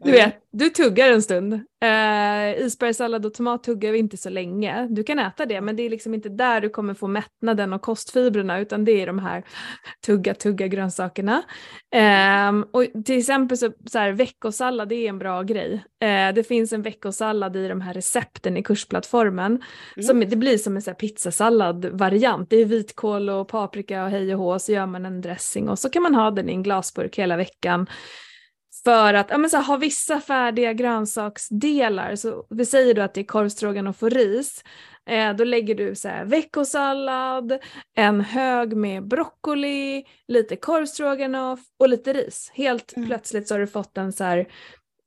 [0.03, 1.53] Du vet, du tuggar en stund.
[1.81, 4.87] Eh, isbergssallad och tomat tuggar vi inte så länge.
[4.91, 7.83] Du kan äta det men det är liksom inte där du kommer få mättnaden och
[7.83, 9.45] kostfibrerna utan det är de här
[10.07, 11.43] tugga tugga grönsakerna.
[11.95, 15.85] Eh, och till exempel så, så här, veckosallad det är en bra grej.
[16.01, 19.63] Eh, det finns en veckosallad i de här recepten i kursplattformen.
[19.97, 20.07] Mm.
[20.07, 22.51] Som, det blir som en så här pizzasallad-variant.
[22.51, 25.79] Det är vitkål och paprika och hej och hå så gör man en dressing och
[25.79, 26.63] så kan man ha den i en
[26.99, 27.87] glasburk hela veckan.
[28.85, 33.15] För att ja, men så här, ha vissa färdiga grönsaksdelar, så vi säger då att
[33.15, 34.65] det är korvstroganoff och ris,
[35.07, 37.59] eh, då lägger du så här, veckosallad,
[37.97, 42.51] en hög med broccoli, lite korvstroganoff och lite ris.
[42.55, 43.09] Helt mm.
[43.09, 44.47] plötsligt så har du fått en så här,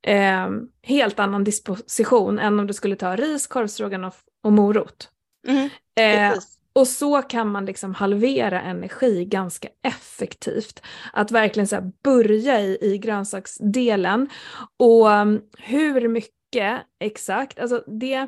[0.07, 0.49] eh,
[0.83, 5.09] helt annan disposition än om du skulle ta ris, korvstroganoff och morot.
[5.47, 5.69] Mm.
[5.99, 6.37] Eh,
[6.73, 10.81] och så kan man liksom halvera energi ganska effektivt.
[11.13, 14.29] Att verkligen så börja i, i grönsaksdelen.
[14.77, 18.27] Och um, hur mycket exakt, alltså det,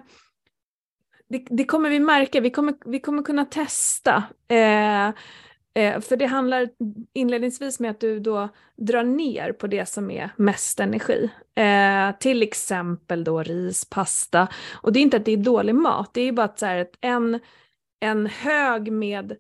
[1.29, 4.23] det, det, kommer vi märka, vi kommer, vi kommer kunna testa.
[4.47, 5.07] Eh,
[5.73, 6.69] eh, för det handlar
[7.13, 11.29] inledningsvis med att du då drar ner på det som är mest energi.
[11.55, 14.47] Eh, till exempel då ris, pasta.
[14.73, 16.77] Och det är inte att det är dålig mat, det är bara att, så här,
[16.77, 17.39] att en
[18.03, 19.35] en hög med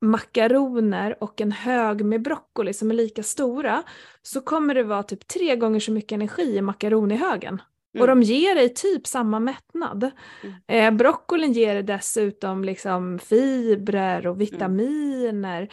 [0.00, 3.82] makaroner och en hög med broccoli som är lika stora
[4.22, 7.62] så kommer det vara typ tre gånger så mycket energi i makaronihögen.
[7.94, 8.02] Mm.
[8.02, 10.10] Och de ger dig typ samma mättnad.
[10.42, 10.56] Mm.
[10.66, 15.68] Eh, broccolin ger dig dessutom liksom fibrer och vitaminer.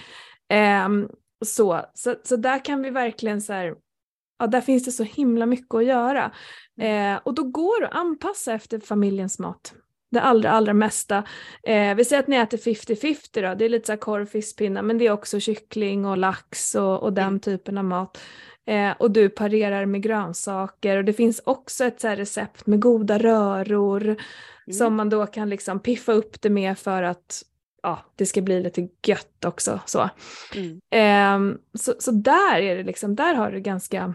[0.49, 1.03] Mm.
[1.03, 1.09] Eh,
[1.45, 3.75] så, så, så där kan vi verkligen så här,
[4.39, 6.31] ja där finns det så himla mycket att göra.
[6.81, 7.15] Mm.
[7.15, 9.73] Eh, och då går det att anpassa efter familjens mat
[10.13, 11.23] det allra, allra mesta.
[11.63, 14.97] Eh, vi säger att ni äter 50-50 då, det är lite så korv, fiskpinnar, men
[14.97, 17.39] det är också kyckling och lax och, och den mm.
[17.39, 18.17] typen av mat.
[18.65, 23.17] Eh, och du parerar med grönsaker och det finns också ett så recept med goda
[23.17, 24.17] röror mm.
[24.71, 27.43] som man då kan liksom piffa upp det med för att
[27.83, 29.79] ja, det ska bli lite gött också.
[29.85, 30.09] Så,
[30.55, 30.81] mm.
[30.91, 34.13] eh, så, så där är det liksom, där har du ganska,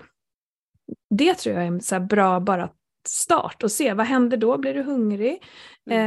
[1.10, 2.70] det tror jag är så bra bara
[3.08, 5.42] start och se vad händer då, blir du hungrig?
[5.90, 5.98] Mm.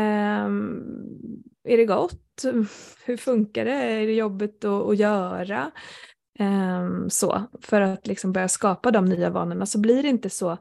[1.64, 2.44] Eh, är det gott?
[3.06, 3.74] Hur funkar det?
[3.74, 5.72] Är det jobbigt att, att göra?
[6.40, 10.58] Eh, så, för att liksom börja skapa de nya vanorna så blir det inte så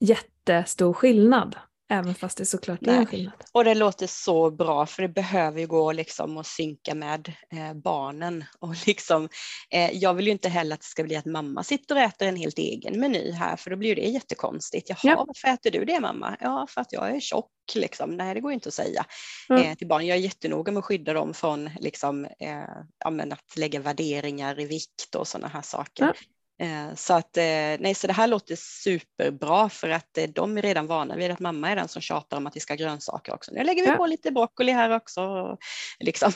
[0.00, 1.56] jättestor skillnad
[1.90, 3.34] Även fast det såklart är en skillnad.
[3.52, 7.74] Och det låter så bra för det behöver ju gå liksom att synka med eh,
[7.74, 8.44] barnen.
[8.58, 9.28] Och liksom,
[9.70, 12.28] eh, jag vill ju inte heller att det ska bli att mamma sitter och äter
[12.28, 14.88] en helt egen meny här för då blir det jättekonstigt.
[14.88, 15.24] Jaha, ja.
[15.26, 16.36] varför äter du det mamma?
[16.40, 17.50] Ja, för att jag är tjock.
[17.74, 18.16] Liksom.
[18.16, 19.04] Nej, det går inte att säga
[19.50, 19.62] mm.
[19.62, 20.06] eh, till barn.
[20.06, 22.62] Jag är jättenoga med att skydda dem från liksom, eh,
[23.04, 26.02] att lägga värderingar i vikt och sådana här saker.
[26.02, 26.16] Mm.
[26.60, 27.42] Eh, så att eh,
[27.78, 31.40] nej, så det här låter superbra för att eh, de är redan vana vid att
[31.40, 33.50] mamma är den som tjatar om att vi ska ha grönsaker också.
[33.54, 33.96] Nu lägger vi ja.
[33.96, 35.56] på lite broccoli här också.
[36.00, 36.32] Liksom.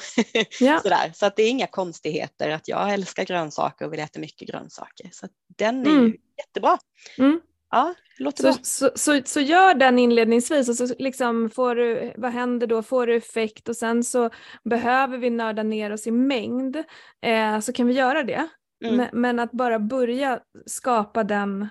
[0.61, 0.81] Ja.
[0.83, 1.13] Sådär.
[1.15, 5.09] Så att det är inga konstigheter att jag älskar grönsaker och vill äta mycket grönsaker.
[5.13, 5.27] Så
[5.59, 6.07] den är mm.
[6.07, 6.79] ju jättebra.
[7.19, 7.41] Mm.
[7.71, 8.59] Ja, låter så, bra.
[8.63, 13.07] Så, så, så, gör den inledningsvis och så liksom får du, vad händer då, får
[13.07, 14.31] du effekt och sen så
[14.65, 16.77] behöver vi nörda ner oss i mängd
[17.23, 18.49] eh, så kan vi göra det.
[18.83, 18.97] Mm.
[18.97, 21.69] Men, men, att bara börja skapa den,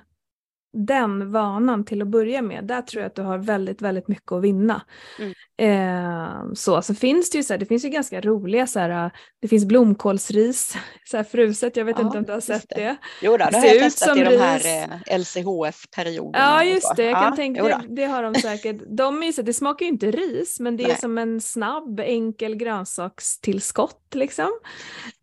[0.73, 4.31] den vanan till att börja med, där tror jag att du har väldigt, väldigt mycket
[4.31, 4.81] att vinna.
[5.19, 5.33] Mm.
[5.57, 9.11] Eh, så, så finns det ju så här, det finns ju ganska roliga så här,
[9.41, 12.75] det finns blomkålsris, så här fruset, jag vet ja, inte om du har sett det.
[12.75, 12.97] det.
[13.21, 16.45] Jo, då, det har jag testat i de här eh, LCHF-perioderna.
[16.45, 18.77] Ja, just det, jag kan ja, tänka det, det har de säkert.
[18.97, 20.97] De är så, det smakar ju inte ris, men det är Nej.
[20.97, 24.49] som en snabb, enkel grönsakstillskott liksom.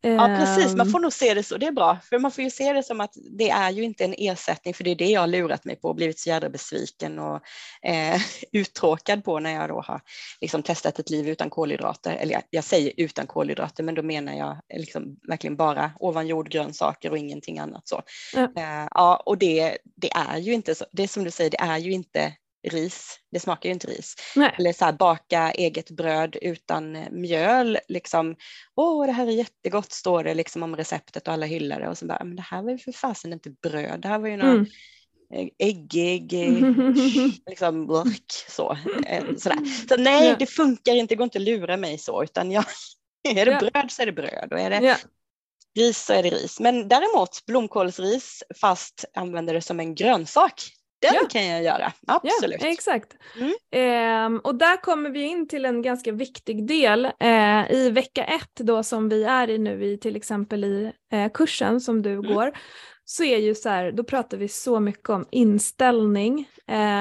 [0.01, 0.93] Ja precis, man ehm.
[0.93, 3.01] får nog se det så, det är bra, för man får ju se det som
[3.01, 5.89] att det är ju inte en ersättning, för det är det jag lurat mig på
[5.89, 7.41] och blivit så jädra besviken och
[7.83, 8.21] eh,
[8.53, 10.01] uttråkad på när jag då har
[10.41, 14.35] liksom testat ett liv utan kolhydrater, eller jag, jag säger utan kolhydrater, men då menar
[14.35, 18.03] jag liksom verkligen bara ovan jordgrönsaker och ingenting annat så.
[18.37, 18.51] Mm.
[18.57, 21.61] Eh, ja, och det, det är ju inte så, det är som du säger, det
[21.61, 22.33] är ju inte
[22.63, 23.21] ris.
[23.33, 24.15] Det smakar ju inte ris.
[24.37, 24.55] Nej.
[24.59, 27.79] Eller så här, baka eget bröd utan mjöl.
[27.89, 28.37] Liksom,
[28.77, 31.89] Åh, det här är jättegott står det liksom om receptet och alla hyllar det.
[31.89, 34.01] Och så bara, men det här var ju för fasen inte bröd.
[34.01, 34.67] Det här var ju någon mm.
[35.59, 36.33] Äggig,
[37.47, 38.79] liksom, burk, så.
[39.07, 39.89] Eh, sådär.
[39.89, 41.15] Så nej, det funkar inte.
[41.15, 42.23] Det går inte att lura mig så.
[42.23, 42.65] Utan jag,
[43.29, 44.49] är det bröd så är det bröd.
[44.53, 44.99] Och är det
[45.79, 46.61] ris så är det ris.
[46.61, 50.55] Men däremot blomkålsris fast använder det som en grönsak
[51.01, 51.29] Den ja.
[51.31, 52.63] kan jag göra, absolut.
[52.63, 53.17] Ja, exakt.
[53.37, 54.35] Mm.
[54.35, 58.55] Eh, och där kommer vi in till en ganska viktig del eh, i vecka ett
[58.55, 62.35] då som vi är i nu i till exempel i eh, kursen som du mm.
[62.35, 62.53] går
[63.11, 66.49] så är ju så här, då pratar vi så mycket om inställning.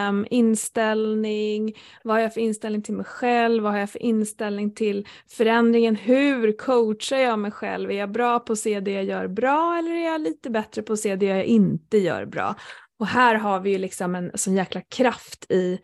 [0.10, 4.72] Um, inställning, vad har jag för inställning till mig själv, vad har jag för inställning
[4.72, 9.04] till förändringen, hur coachar jag mig själv, är jag bra på att se det jag
[9.04, 12.56] gör bra eller är jag lite bättre på att se det jag inte gör bra?
[13.00, 15.80] Och här har vi ju liksom en sån jäkla kraft i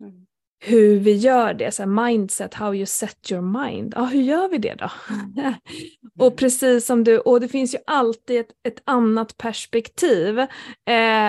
[0.00, 0.27] mm
[0.60, 3.92] hur vi gör det, så mindset, how you set your mind.
[3.96, 4.84] Ja, hur gör vi det då?
[6.18, 6.36] och mm.
[6.36, 10.38] precis som du, och det finns ju alltid ett, ett annat perspektiv.
[10.38, 10.46] Eh,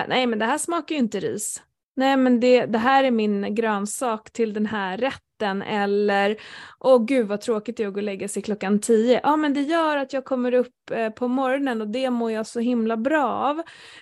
[0.08, 1.62] nej men det här smakar ju inte ris.
[1.96, 6.38] Nej men det, det här är min grönsak till den här rätten natten eller
[6.80, 9.20] åh gud vad tråkigt det är att gå och lägga sig klockan tio.
[9.24, 12.48] Ja men det gör att jag kommer upp eh, på morgonen och det mår jag
[12.48, 13.62] så himla bra av.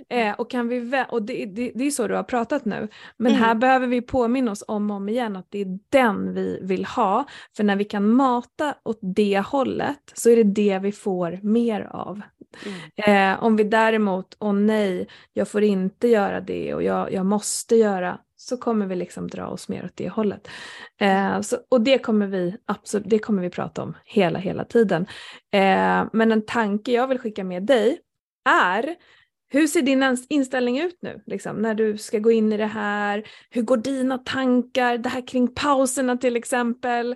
[0.09, 2.87] Eh, och kan vi och det, det, det är så du har pratat nu.
[3.17, 3.43] Men mm.
[3.43, 6.85] här behöver vi påminna oss om och om igen att det är den vi vill
[6.85, 7.25] ha.
[7.57, 11.81] För när vi kan mata åt det hållet så är det det vi får mer
[11.91, 12.21] av.
[12.65, 13.33] Mm.
[13.33, 17.75] Eh, om vi däremot, åh nej, jag får inte göra det och jag, jag måste
[17.75, 20.47] göra, så kommer vi liksom dra oss mer åt det hållet.
[21.01, 25.05] Eh, så, och det kommer, vi, absolut, det kommer vi prata om hela, hela tiden.
[25.53, 27.99] Eh, men en tanke jag vill skicka med dig
[28.49, 28.95] är
[29.49, 33.27] hur ser din inställning ut nu, liksom, när du ska gå in i det här?
[33.49, 37.11] Hur går dina tankar, det här kring pauserna till exempel?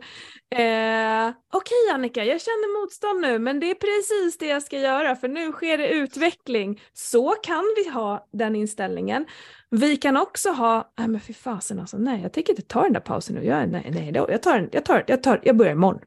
[0.55, 4.79] Eh, Okej okay, Annika, jag känner motstånd nu, men det är precis det jag ska
[4.79, 6.81] göra, för nu sker det utveckling.
[6.93, 9.25] Så kan vi ha den inställningen.
[9.69, 12.93] Vi kan också ha, nej men fy fasen alltså, nej jag tänker inte ta den
[12.93, 16.01] där pausen nu, jag, nej, nej, jag tar, jag tar, jag tar, jag börjar imorgon.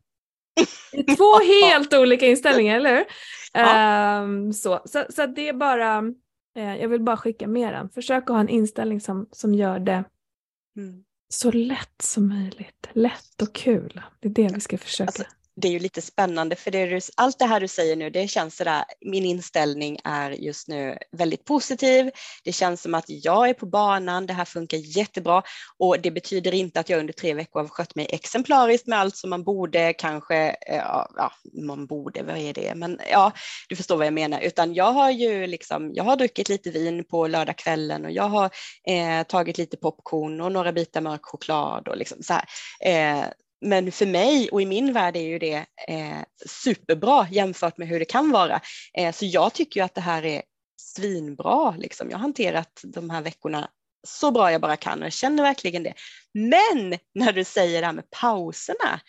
[1.16, 3.04] Två helt olika inställningar, eller hur?
[3.52, 4.22] Ja.
[4.22, 6.02] Um, så, så, så det är bara,
[6.58, 7.90] uh, jag vill bara skicka med den.
[7.90, 10.04] Försök att ha en inställning som, som gör det
[10.76, 11.04] mm.
[11.28, 12.88] så lätt som möjligt.
[12.92, 14.02] Lätt och kul.
[14.20, 15.06] Det är det vi ska försöka.
[15.06, 15.24] Alltså,
[15.56, 18.28] det är ju lite spännande för det du, allt det här du säger nu, det
[18.28, 22.10] känns sådär, min inställning är just nu väldigt positiv.
[22.44, 25.42] Det känns som att jag är på banan, det här funkar jättebra
[25.78, 29.16] och det betyder inte att jag under tre veckor har skött mig exemplariskt med allt
[29.16, 31.32] som man borde kanske, eh, ja, ja
[31.66, 33.32] man borde, vad är det, men ja,
[33.68, 37.04] du förstår vad jag menar, utan jag har ju liksom, jag har druckit lite vin
[37.04, 38.50] på lördagskvällen och jag har
[38.88, 42.44] eh, tagit lite popcorn och några bitar mörk choklad och liksom så här.
[42.84, 43.24] Eh,
[43.64, 47.98] men för mig och i min värld är ju det eh, superbra jämfört med hur
[47.98, 48.60] det kan vara.
[48.98, 50.42] Eh, så jag tycker ju att det här är
[50.76, 51.74] svinbra.
[51.78, 52.10] Liksom.
[52.10, 53.68] Jag har hanterat de här veckorna
[54.06, 55.94] så bra jag bara kan och jag känner verkligen det.
[56.34, 59.00] Men när du säger det här med pauserna,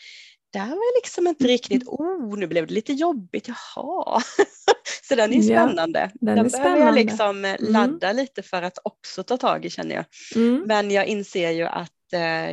[0.53, 4.21] där var jag liksom inte riktigt, oh nu blev det lite jobbigt, jaha.
[5.07, 6.11] så den är spännande.
[6.13, 7.57] Ja, den, den behöver jag liksom mm.
[7.59, 8.23] ladda mm.
[8.23, 10.05] lite för att också ta tag i känner jag.
[10.35, 10.63] Mm.
[10.67, 11.94] Men jag inser ju att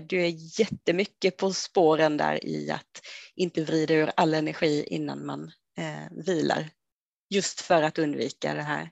[0.03, 3.03] du är jättemycket på spåren där i att
[3.35, 6.69] inte vrida ur all energi innan man eh, vilar.
[7.31, 8.91] Just för att undvika det här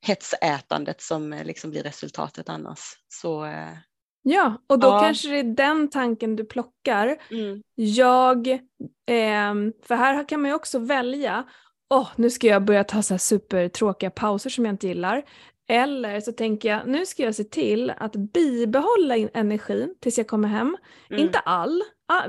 [0.00, 2.80] hetsätandet som eh, liksom blir resultatet annars.
[3.08, 3.76] Så, eh,
[4.22, 5.00] ja, och då ja.
[5.00, 7.16] kanske det är den tanken du plockar.
[7.30, 7.62] Mm.
[7.74, 11.44] Jag, eh, för här kan man ju också välja
[11.90, 15.24] oh, nu ska jag börja ta så här supertråkiga pauser som jag inte gillar.
[15.68, 20.48] Eller så tänker jag, nu ska jag se till att bibehålla energin tills jag kommer
[20.48, 20.76] hem.
[21.10, 21.22] Mm.
[21.22, 21.82] Inte all,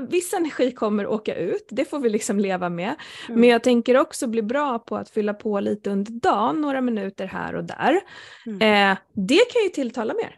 [0.08, 2.94] viss energi kommer åka ut, det får vi liksom leva med.
[3.28, 3.40] Mm.
[3.40, 7.26] Men jag tänker också bli bra på att fylla på lite under dagen, några minuter
[7.26, 8.00] här och där.
[8.46, 8.92] Mm.
[8.92, 10.36] Eh, det kan ju tilltala mer.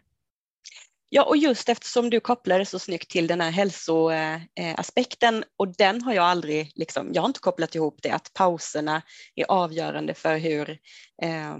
[1.09, 6.01] Ja, och just eftersom du kopplar det så snyggt till den här hälsoaspekten och den
[6.01, 9.01] har jag aldrig, liksom, jag har inte kopplat ihop det, att pauserna
[9.35, 10.69] är avgörande för hur,
[11.21, 11.57] eh,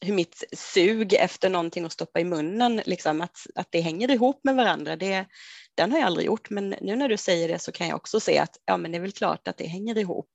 [0.00, 4.40] hur mitt sug efter någonting att stoppa i munnen, liksom, att, att det hänger ihop
[4.44, 4.96] med varandra.
[4.96, 5.26] Det,
[5.74, 8.20] den har jag aldrig gjort, men nu när du säger det så kan jag också
[8.20, 10.30] se att ja, men det är väl klart att det hänger ihop.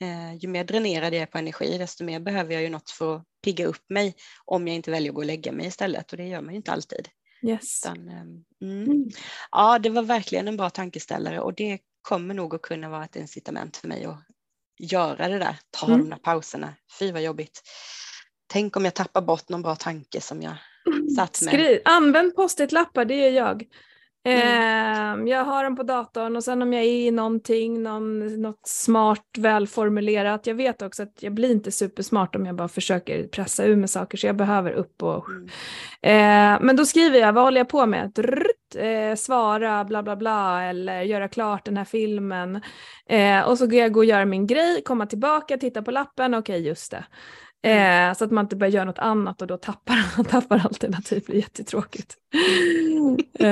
[0.00, 3.16] Eh, ju mer dränerad jag är på energi, desto mer behöver jag ju något för
[3.16, 6.16] att pigga upp mig om jag inte väljer att gå och lägga mig istället och
[6.16, 7.08] det gör man ju inte alltid.
[7.42, 7.82] Yes.
[7.84, 8.84] Utan, ehm, mm.
[8.84, 9.10] Mm.
[9.50, 13.16] Ja, det var verkligen en bra tankeställare och det kommer nog att kunna vara ett
[13.16, 14.18] incitament för mig att
[14.78, 15.98] göra det där, ta mm.
[15.98, 16.74] de där pauserna.
[16.98, 17.62] Fy vad jobbigt.
[18.46, 20.54] Tänk om jag tappar bort någon bra tanke som jag
[21.16, 21.54] satt med.
[21.54, 23.64] Skriv, använd post-it-lappar, det gör jag.
[24.26, 25.22] Mm.
[25.22, 28.60] Eh, jag har dem på datorn och sen om jag är i någonting, någon, något
[28.66, 30.46] smart välformulerat.
[30.46, 33.90] Jag vet också att jag blir inte supersmart om jag bara försöker pressa ur med
[33.90, 35.28] saker så jag behöver upp och...
[35.28, 35.46] Mm.
[36.02, 38.12] Eh, men då skriver jag, vad håller jag på med?
[38.14, 42.60] Drrrt, eh, svara bla bla bla eller göra klart den här filmen.
[43.08, 46.34] Eh, och så går jag gå och göra min grej, komma tillbaka, titta på lappen,
[46.34, 47.04] okej okay, just det.
[47.66, 51.26] Eh, så att man inte börjar göra något annat och då tappar, tappar alternativ, det
[51.26, 52.16] blir jättetråkigt.
[53.38, 53.48] eh,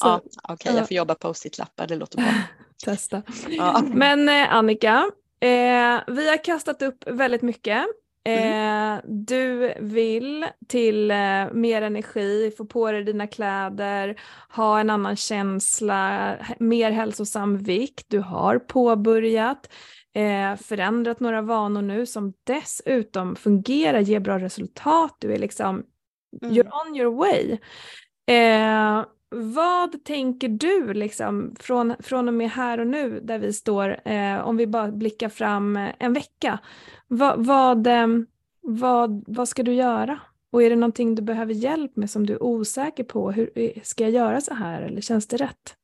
[0.00, 2.32] ja, Okej, okay, jag får jobba post-it-lappar, det låter bra.
[2.84, 3.22] Testa.
[3.48, 3.82] Ja.
[3.94, 7.84] Men eh, Annika, eh, vi har kastat upp väldigt mycket.
[8.24, 8.94] Mm.
[8.94, 11.16] Eh, du vill till eh,
[11.52, 18.06] mer energi, få på dig dina kläder, ha en annan känsla, mer hälsosam vikt.
[18.08, 19.68] Du har påbörjat,
[20.14, 25.16] eh, förändrat några vanor nu som dessutom fungerar, ger bra resultat.
[25.18, 25.82] Du är liksom,
[26.42, 26.54] mm.
[26.54, 27.58] you're on your way.
[28.26, 29.04] Eh,
[29.34, 34.40] vad tänker du liksom från, från och med här och nu där vi står, eh,
[34.40, 36.58] om vi bara blickar fram en vecka?
[37.08, 38.06] Vad, vad, eh,
[38.60, 40.20] vad, vad ska du göra?
[40.50, 43.30] Och är det någonting du behöver hjälp med som du är osäker på?
[43.30, 45.76] Hur, eh, ska jag göra så här eller känns det rätt?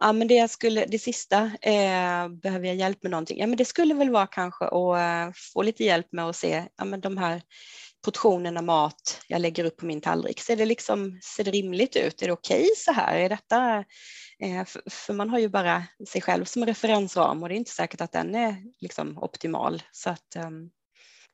[0.00, 3.38] Ja, men det, jag skulle, det sista, eh, behöver jag hjälp med någonting?
[3.38, 6.64] Ja, men det skulle väl vara kanske att eh, få lite hjälp med att se
[6.76, 7.42] ja, men de här
[8.04, 10.40] portionerna mat jag lägger upp på min tallrik.
[10.40, 12.22] Ser det, liksom, ser det rimligt ut?
[12.22, 13.16] Är det okej okay så här?
[13.16, 13.84] Är detta,
[14.38, 17.70] eh, för, för, man har ju bara sig själv som referensram och det är inte
[17.70, 19.82] säkert att den är liksom optimal.
[19.92, 20.50] Så att, eh,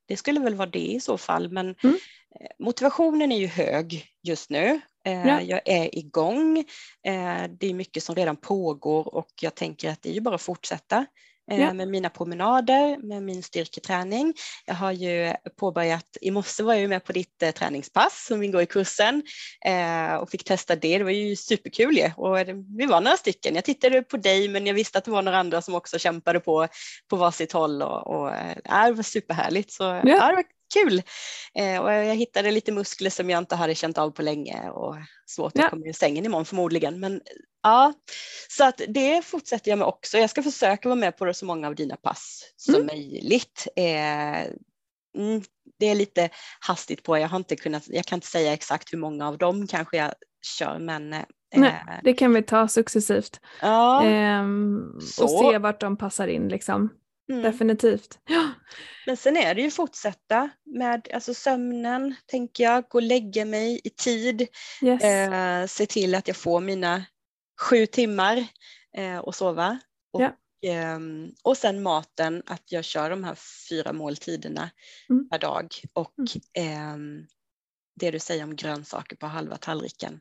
[0.09, 1.51] det skulle väl vara det i så fall.
[1.51, 1.97] Men mm.
[2.41, 4.81] Eh, motivationen är ju hög just nu.
[5.07, 5.41] Eh, ja.
[5.41, 6.59] Jag är igång.
[7.07, 10.35] Eh, det är mycket som redan pågår och jag tänker att det är ju bara
[10.35, 11.07] att fortsätta.
[11.51, 11.73] Eh, ja.
[11.73, 14.35] med mina promenader, med min styrketräning.
[14.65, 18.43] Jag har ju påbörjat, i morse var jag ju med på ditt eh, träningspass som
[18.43, 19.23] ingår i kursen
[19.65, 20.99] eh, och fick testa det.
[20.99, 22.11] Det var ju superkul ju.
[22.17, 22.39] och
[22.79, 23.55] vi var några stycken.
[23.55, 26.41] Jag tittade på dig men jag visste att det var några andra som också kämpade
[26.41, 26.69] på,
[27.11, 28.33] på varsitt håll och, och
[28.65, 29.73] det var superhärligt.
[29.73, 30.45] Så ja det var
[30.75, 31.03] kul.
[31.55, 34.97] Eh, och jag hittade lite muskler som jag inte hade känt av på länge och
[35.27, 35.71] svårt att ja.
[35.71, 37.01] komma ur sängen imorgon förmodligen.
[37.01, 37.21] Men
[37.63, 37.93] ja,
[38.49, 40.19] så att det fortsätter jag med också.
[40.19, 42.87] Jag ska försöka vara med på så många av dina pass som mm.
[42.87, 43.69] möjligt.
[43.77, 44.41] Eh,
[45.17, 45.43] mm,
[45.79, 48.99] det är lite hastigt på, jag har inte kunnat, jag kan inte säga exakt hur
[48.99, 50.13] många av dem kanske jag
[50.59, 51.23] kör men eh,
[51.55, 53.41] Nej, det kan vi ta successivt.
[53.61, 56.91] Ja, ehm, och se vart de passar in liksom.
[57.31, 57.43] Mm.
[57.43, 58.19] Definitivt.
[58.29, 58.51] Ja.
[59.07, 63.81] Men sen är det ju fortsätta med alltså sömnen, tänker jag, gå och lägga mig
[63.85, 64.47] i tid,
[64.83, 65.05] yes.
[65.05, 67.05] eh, se till att jag får mina
[67.61, 68.47] sju timmar
[68.97, 69.79] eh, och sova.
[70.13, 70.33] Och, ja.
[70.71, 70.99] eh,
[71.43, 73.37] och sen maten, att jag kör de här
[73.69, 74.71] fyra måltiderna
[75.11, 75.29] mm.
[75.29, 76.29] per dag och mm.
[76.69, 77.27] Ehm,
[78.01, 80.21] det du säger om grönsaker på halva tallriken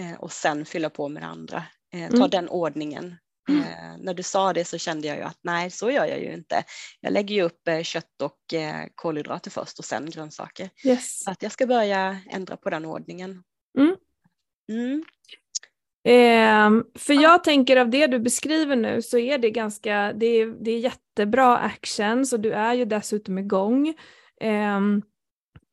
[0.00, 1.64] eh, och sen fylla på med det andra.
[1.94, 2.30] Eh, ta mm.
[2.30, 3.16] den ordningen.
[3.48, 6.32] Eh, när du sa det så kände jag ju att nej, så gör jag ju
[6.32, 6.64] inte.
[7.00, 10.70] Jag lägger ju upp eh, kött och eh, kolhydrater först och sen grönsaker.
[10.84, 11.24] Yes.
[11.24, 13.42] Så att jag ska börja ändra på den ordningen.
[13.78, 13.96] Mm.
[14.72, 15.04] Mm.
[16.06, 20.64] Eh, för jag tänker av det du beskriver nu så är det ganska, det är,
[20.64, 23.88] det är jättebra action så du är ju dessutom igång.
[24.40, 24.80] Eh,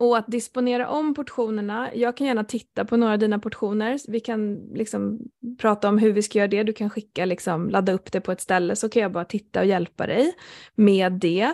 [0.01, 4.19] och att disponera om portionerna, jag kan gärna titta på några av dina portioner, vi
[4.19, 5.19] kan liksom
[5.59, 8.31] prata om hur vi ska göra det, du kan skicka, liksom, ladda upp det på
[8.31, 10.33] ett ställe så kan jag bara titta och hjälpa dig
[10.75, 11.53] med det.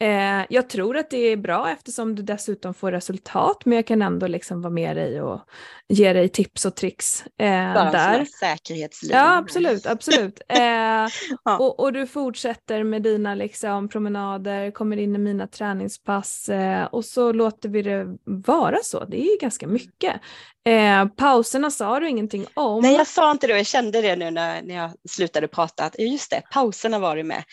[0.00, 4.02] Eh, jag tror att det är bra eftersom du dessutom får resultat men jag kan
[4.02, 5.40] ändå liksom vara med dig och
[5.88, 7.24] ge dig tips och tricks.
[7.38, 8.24] Eh, Bara där.
[8.24, 9.16] säkerhetslinje.
[9.16, 10.40] Ja absolut, absolut.
[10.48, 11.08] Eh,
[11.44, 11.58] ja.
[11.58, 17.04] och, och, du fortsätter med dina liksom, promenader, kommer in i mina träningspass eh, och
[17.04, 19.04] så låter vi det vara så.
[19.04, 20.20] Det är ganska mycket.
[20.66, 22.82] Eh, pauserna sa du ingenting om.
[22.82, 25.84] Nej jag sa inte det och jag kände det nu när, när jag slutade prata.
[25.84, 27.44] Att, just det, pauserna var det med.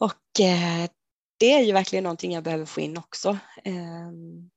[0.00, 0.40] Och
[1.44, 3.38] det är ju verkligen någonting jag behöver få in också.
[3.64, 4.50] Ehm,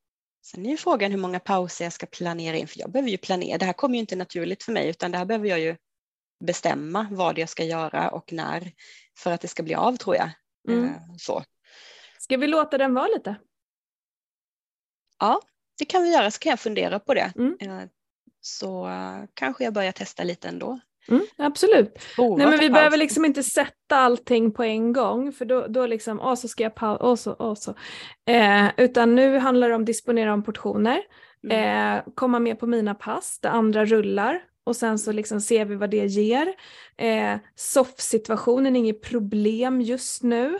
[0.45, 3.17] sen är ju frågan hur många pauser jag ska planera in, för jag behöver ju
[3.17, 3.57] planera.
[3.57, 5.77] Det här kommer ju inte naturligt för mig, utan det här behöver jag ju
[6.45, 8.71] bestämma vad jag ska göra och när
[9.17, 10.29] för att det ska bli av tror jag.
[10.69, 10.85] Mm.
[10.85, 11.43] Ehm, så.
[12.19, 13.35] Ska vi låta den vara lite?
[15.19, 15.41] Ja,
[15.77, 17.33] det kan vi göra så kan jag fundera på det.
[17.35, 17.57] Mm.
[17.59, 17.89] Ehm,
[18.41, 18.89] så
[19.33, 20.79] kanske jag börjar testa lite ändå.
[21.09, 21.99] Mm, absolut.
[22.17, 25.85] Oh, Nej, men vi behöver liksom inte sätta allting på en gång för då, då
[25.85, 27.73] liksom, åh så ska jag pausa, åh så, åh så.
[28.31, 31.01] Eh, utan nu handlar det om att disponera om portioner,
[31.43, 31.97] mm.
[31.97, 35.75] eh, komma med på mina pass, det andra rullar och sen så liksom ser vi
[35.75, 36.53] vad det ger.
[36.97, 40.59] Eh, SOF-situationen är inget problem just nu.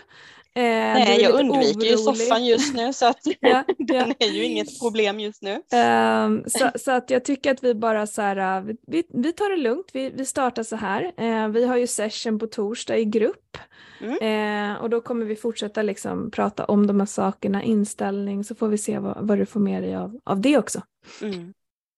[0.58, 1.92] Eh, Nej, jag undviker orolig.
[1.92, 4.28] ju soffan just nu så att ja, den ja.
[4.28, 5.54] är ju inget problem just nu.
[5.54, 9.50] Um, så, så, att jag tycker att vi bara så här, äh, vi, vi tar
[9.50, 11.04] det lugnt, vi, vi startar så här.
[11.22, 13.58] Uh, vi har ju session på torsdag i grupp
[14.02, 14.72] mm.
[14.72, 18.68] uh, och då kommer vi fortsätta liksom prata om de här sakerna, inställning, så får
[18.68, 20.82] vi se vad, vad du får med dig av, av det också.
[21.22, 21.54] Mm.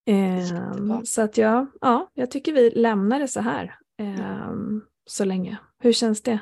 [0.09, 5.57] Um, så att ja, ja, jag tycker vi lämnar det så här um, så länge.
[5.83, 6.39] Hur känns det?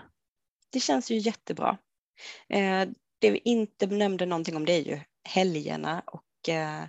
[0.74, 1.78] Det känns ju jättebra.
[2.50, 2.88] Eh,
[3.20, 6.84] det vi inte nämnde någonting om det är ju helgerna och eh,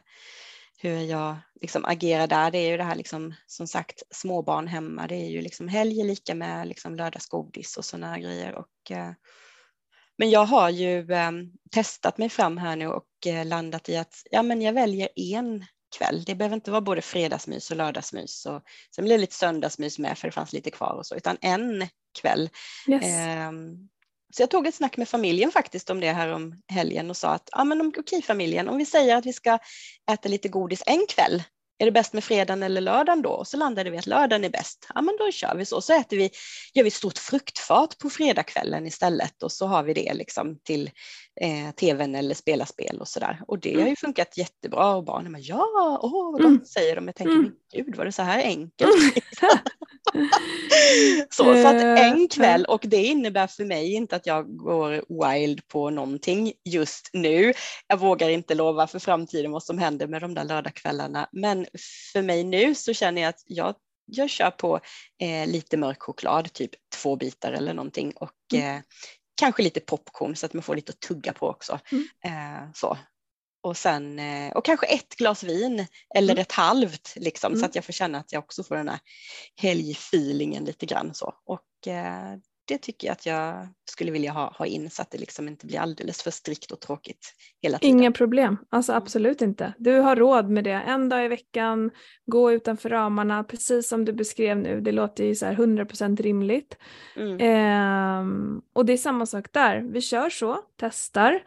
[0.79, 2.51] hur jag liksom agerar där.
[2.51, 5.07] Det är ju det här liksom, som sagt småbarn hemma.
[5.07, 8.55] Det är ju liksom helg lika med liksom lördagsgodis och sådana grejer.
[8.55, 9.11] Och, eh,
[10.19, 11.31] men jag har ju eh,
[11.71, 13.07] testat mig fram här nu och
[13.45, 15.65] landat i att ja, men jag väljer en
[15.99, 16.25] kväll.
[16.25, 18.47] Det behöver inte vara både fredagsmys och lördagsmys.
[18.47, 18.63] Och
[18.95, 21.89] sen blir det lite söndagsmys med för det fanns lite kvar och så, utan en
[22.21, 22.51] kväll.
[22.89, 23.05] Yes.
[24.35, 27.29] Så jag tog ett snack med familjen faktiskt om det här om helgen och sa
[27.29, 29.59] att ja, men okej familjen, om vi säger att vi ska
[30.11, 31.43] äta lite godis en kväll,
[31.79, 33.31] är det bäst med fredagen eller lördagen då?
[33.31, 34.87] Och så landade vi att lördagen är bäst.
[34.95, 35.81] Ja, men då kör vi så.
[35.81, 36.31] Så äter vi,
[36.75, 40.91] gör vi ett stort fruktfat på fredagskvällen istället och så har vi det liksom till
[41.41, 43.43] eh, tvn eller spela spel och sådär.
[43.49, 43.97] Och det har ju mm.
[43.97, 46.65] funkat jättebra och barnen bara ja, åh vad gott mm.
[46.65, 47.07] säger de.
[47.07, 47.45] Jag tänker, mm.
[47.73, 48.91] men gud var det så här enkelt?
[51.31, 54.91] så, så att eh, en kväll och det innebär för mig inte att jag går
[55.29, 57.53] wild på någonting just nu.
[57.87, 61.67] Jag vågar inte lova för framtiden vad som händer med de där lördagskvällarna, men
[62.13, 63.75] för mig nu så känner jag att jag
[64.11, 64.81] jag kör på
[65.21, 68.77] eh, lite mörk choklad, typ två bitar eller någonting och mm.
[68.77, 68.83] eh,
[69.39, 71.81] kanske lite popcorn så att man får lite att tugga på också.
[71.93, 72.09] Mm.
[72.25, 72.99] Eh, så.
[73.63, 76.43] Och, sen, eh, och kanske ett glas vin eller mm.
[76.43, 77.61] ett halvt liksom, mm.
[77.61, 79.01] så att jag får känna att jag också får den här
[79.57, 81.35] helgfeelingen lite grann så.
[81.45, 82.37] Och eh,
[82.69, 85.67] det tycker jag att jag skulle vilja ha, ha in så att det liksom inte
[85.67, 87.99] blir alldeles för strikt och tråkigt hela tiden.
[87.99, 89.03] Inga problem, alltså mm.
[89.03, 89.75] absolut inte.
[89.79, 90.73] Du har råd med det.
[90.73, 91.91] En dag i veckan,
[92.27, 94.81] gå utanför ramarna, precis som du beskrev nu.
[94.81, 96.77] Det låter ju så här 100% rimligt.
[97.17, 97.41] Mm.
[97.41, 99.81] Eh, och det är samma sak där.
[99.81, 101.43] Vi kör så, testar.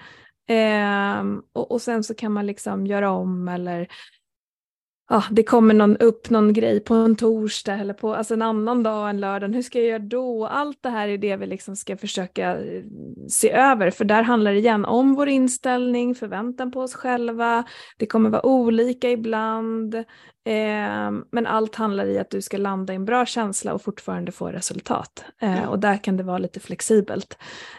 [0.47, 3.87] Eh, och, och sen så kan man liksom göra om eller
[5.11, 8.83] ja, det kommer någon, upp någon grej på en torsdag eller på alltså en annan
[8.83, 10.45] dag än lördagen, hur ska jag göra då?
[10.45, 12.83] Allt det här är det vi liksom ska försöka eh,
[13.29, 17.63] se över, för där handlar det igen om vår inställning, förväntan på oss själva,
[17.97, 22.95] det kommer vara olika ibland, eh, men allt handlar i att du ska landa i
[22.95, 25.25] en bra känsla och fortfarande få resultat.
[25.41, 25.69] Eh, mm.
[25.69, 27.37] Och där kan det vara lite flexibelt.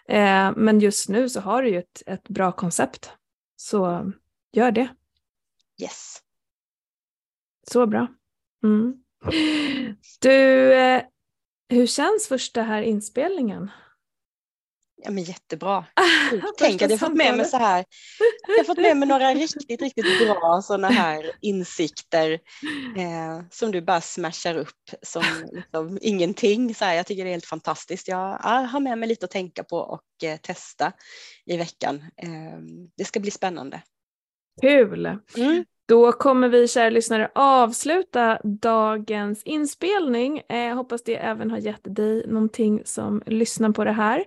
[0.09, 3.13] Eh, men just nu så har du ju ett, ett bra koncept,
[3.57, 4.13] så
[4.53, 4.89] gör det.
[5.83, 6.22] Yes.
[7.71, 8.09] Så bra.
[8.65, 8.95] Mm.
[10.21, 11.03] Du, eh,
[11.69, 13.71] hur känns första här inspelningen?
[15.05, 15.85] Ja men jättebra.
[16.59, 17.85] Tänk att jag fått med mig så här,
[18.49, 22.31] jag har fått med mig några riktigt, riktigt bra sådana här insikter
[22.97, 26.75] eh, som du bara smashar upp som liksom ingenting.
[26.75, 28.09] Så här, jag tycker det är helt fantastiskt.
[28.09, 30.93] Jag har med mig lite att tänka på och eh, testa
[31.47, 32.05] i veckan.
[32.17, 32.59] Eh,
[32.97, 33.83] det ska bli spännande.
[34.61, 35.07] Kul!
[35.37, 35.65] Mm.
[35.93, 40.39] Då kommer vi kära lyssnare avsluta dagens inspelning.
[40.49, 44.25] Eh, hoppas det även har gett dig någonting som lyssnar på det här.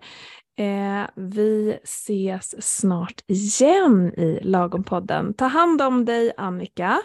[0.57, 5.33] Eh, vi ses snart igen i Lagompodden.
[5.33, 7.01] Ta hand om dig Annika.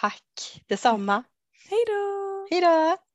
[0.00, 1.24] Tack detsamma.
[1.70, 2.46] Hej då!
[2.50, 3.05] Hej då!